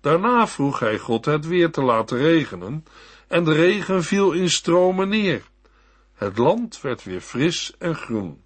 Daarna 0.00 0.46
vroeg 0.46 0.78
hij 0.78 0.98
God 0.98 1.24
het 1.24 1.46
weer 1.46 1.70
te 1.70 1.82
laten 1.82 2.18
regenen, 2.18 2.84
en 3.32 3.44
de 3.44 3.52
regen 3.52 4.02
viel 4.02 4.32
in 4.32 4.50
stromen 4.50 5.08
neer. 5.08 5.42
Het 6.14 6.38
land 6.38 6.80
werd 6.80 7.04
weer 7.04 7.20
fris 7.20 7.74
en 7.78 7.94
groen. 7.94 8.42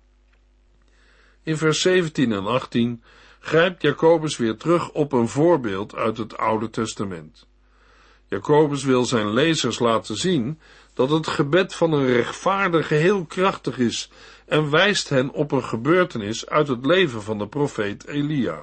In 1.42 1.56
vers 1.56 1.80
17 1.80 2.32
en 2.32 2.46
18 2.46 3.02
grijpt 3.40 3.82
Jacobus 3.82 4.36
weer 4.36 4.56
terug 4.56 4.90
op 4.90 5.12
een 5.12 5.28
voorbeeld 5.28 5.94
uit 5.94 6.16
het 6.16 6.36
Oude 6.36 6.70
Testament. 6.70 7.46
Jacobus 8.26 8.84
wil 8.84 9.04
zijn 9.04 9.32
lezers 9.32 9.78
laten 9.78 10.16
zien 10.16 10.60
dat 10.94 11.10
het 11.10 11.26
gebed 11.26 11.74
van 11.74 11.92
een 11.92 12.06
rechtvaardige 12.06 12.94
heel 12.94 13.24
krachtig 13.24 13.78
is 13.78 14.10
en 14.44 14.70
wijst 14.70 15.08
hen 15.08 15.30
op 15.30 15.52
een 15.52 15.64
gebeurtenis 15.64 16.46
uit 16.46 16.68
het 16.68 16.86
leven 16.86 17.22
van 17.22 17.38
de 17.38 17.48
profeet 17.48 18.06
Elia. 18.06 18.62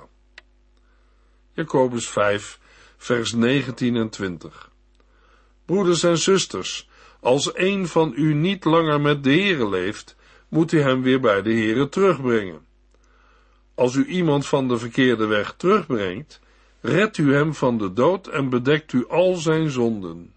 Jacobus 1.54 2.10
5, 2.10 2.60
vers 2.98 3.34
19 3.34 3.96
en 3.96 4.10
20. 4.10 4.72
Broeders 5.66 6.04
en 6.04 6.18
zusters, 6.18 6.90
als 7.20 7.52
een 7.54 7.88
van 7.88 8.14
u 8.16 8.34
niet 8.34 8.64
langer 8.64 9.02
met 9.02 9.24
de 9.24 9.30
Heere 9.30 9.70
leeft, 9.70 10.16
moet 10.48 10.72
u 10.72 10.82
hem 10.82 11.02
weer 11.02 11.20
bij 11.20 11.42
de 11.42 11.52
Heere 11.52 11.90
terugbrengen. 11.90 12.66
Als 13.76 13.96
u 13.96 14.06
iemand 14.06 14.48
van 14.48 14.68
de 14.68 14.78
verkeerde 14.78 15.26
weg 15.26 15.54
terugbrengt, 15.58 16.40
redt 16.82 17.18
u 17.18 17.34
hem 17.34 17.54
van 17.54 17.78
de 17.78 17.94
dood 17.94 18.28
en 18.28 18.50
bedekt 18.50 18.94
u 18.94 19.08
al 19.08 19.36
zijn 19.36 19.70
zonden. 19.70 20.34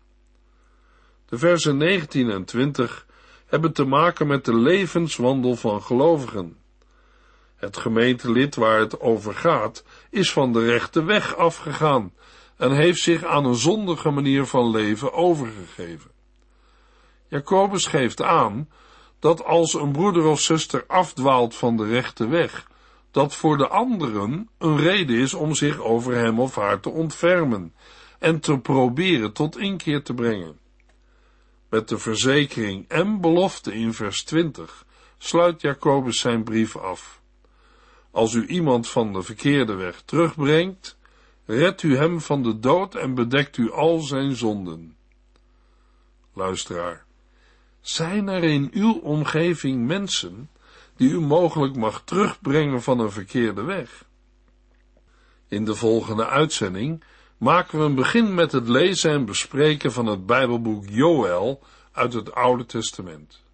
De 1.28 1.38
versen 1.38 1.76
19 1.76 2.30
en 2.30 2.44
20 2.44 3.06
hebben 3.46 3.72
te 3.72 3.84
maken 3.84 4.26
met 4.26 4.44
de 4.44 4.56
levenswandel 4.56 5.56
van 5.56 5.82
gelovigen. 5.82 6.56
Het 7.56 7.76
gemeentelid 7.76 8.54
waar 8.54 8.78
het 8.78 9.00
over 9.00 9.34
gaat, 9.34 9.84
is 10.10 10.32
van 10.32 10.52
de 10.52 10.64
rechte 10.64 11.04
weg 11.04 11.36
afgegaan 11.36 12.12
en 12.56 12.72
heeft 12.72 13.00
zich 13.00 13.24
aan 13.24 13.44
een 13.44 13.54
zondige 13.54 14.10
manier 14.10 14.46
van 14.46 14.70
leven 14.70 15.12
overgegeven. 15.12 16.10
Jacobus 17.28 17.86
geeft 17.86 18.22
aan 18.22 18.68
dat 19.18 19.44
als 19.44 19.74
een 19.74 19.92
broeder 19.92 20.24
of 20.24 20.40
zuster 20.40 20.84
afdwaalt 20.86 21.54
van 21.54 21.76
de 21.76 21.86
rechte 21.86 22.28
weg, 22.28 22.70
dat 23.10 23.34
voor 23.34 23.56
de 23.56 23.68
anderen 23.68 24.48
een 24.58 24.78
reden 24.78 25.16
is 25.16 25.34
om 25.34 25.54
zich 25.54 25.80
over 25.80 26.14
hem 26.14 26.40
of 26.40 26.54
haar 26.54 26.80
te 26.80 26.90
ontfermen 26.90 27.74
en 28.18 28.40
te 28.40 28.58
proberen 28.58 29.32
tot 29.32 29.58
inkeer 29.58 30.02
te 30.02 30.14
brengen. 30.14 30.58
Met 31.70 31.88
de 31.88 31.98
verzekering 31.98 32.88
en 32.88 33.20
belofte 33.20 33.74
in 33.74 33.92
vers 33.92 34.24
20 34.24 34.86
sluit 35.18 35.60
Jacobus 35.60 36.20
zijn 36.20 36.44
brief 36.44 36.76
af. 36.76 37.20
Als 38.10 38.34
u 38.34 38.46
iemand 38.46 38.88
van 38.88 39.12
de 39.12 39.22
verkeerde 39.22 39.74
weg 39.74 40.00
terugbrengt, 40.00 40.95
redt 41.46 41.82
u 41.82 41.96
hem 41.96 42.20
van 42.20 42.42
de 42.42 42.58
dood 42.58 42.94
en 42.94 43.14
bedekt 43.14 43.56
u 43.56 43.72
al 43.72 43.98
zijn 43.98 44.36
zonden. 44.36 44.96
Luisteraar, 46.32 47.04
zijn 47.80 48.28
er 48.28 48.44
in 48.44 48.70
uw 48.72 49.00
omgeving 49.00 49.86
mensen 49.86 50.50
die 50.96 51.10
u 51.10 51.20
mogelijk 51.20 51.76
mag 51.76 52.02
terugbrengen 52.04 52.82
van 52.82 52.98
een 52.98 53.10
verkeerde 53.10 53.62
weg? 53.62 54.04
In 55.48 55.64
de 55.64 55.74
volgende 55.74 56.26
uitzending 56.26 57.04
maken 57.38 57.78
we 57.78 57.84
een 57.84 57.94
begin 57.94 58.34
met 58.34 58.52
het 58.52 58.68
lezen 58.68 59.10
en 59.10 59.24
bespreken 59.24 59.92
van 59.92 60.06
het 60.06 60.26
Bijbelboek 60.26 60.84
Joël 60.88 61.62
uit 61.92 62.12
het 62.12 62.34
Oude 62.34 62.66
Testament. 62.66 63.44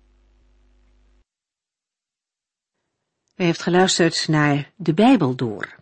U 3.36 3.44
heeft 3.44 3.62
geluisterd 3.62 4.28
naar 4.28 4.72
De 4.76 4.94
Bijbel 4.94 5.34
Door, 5.34 5.81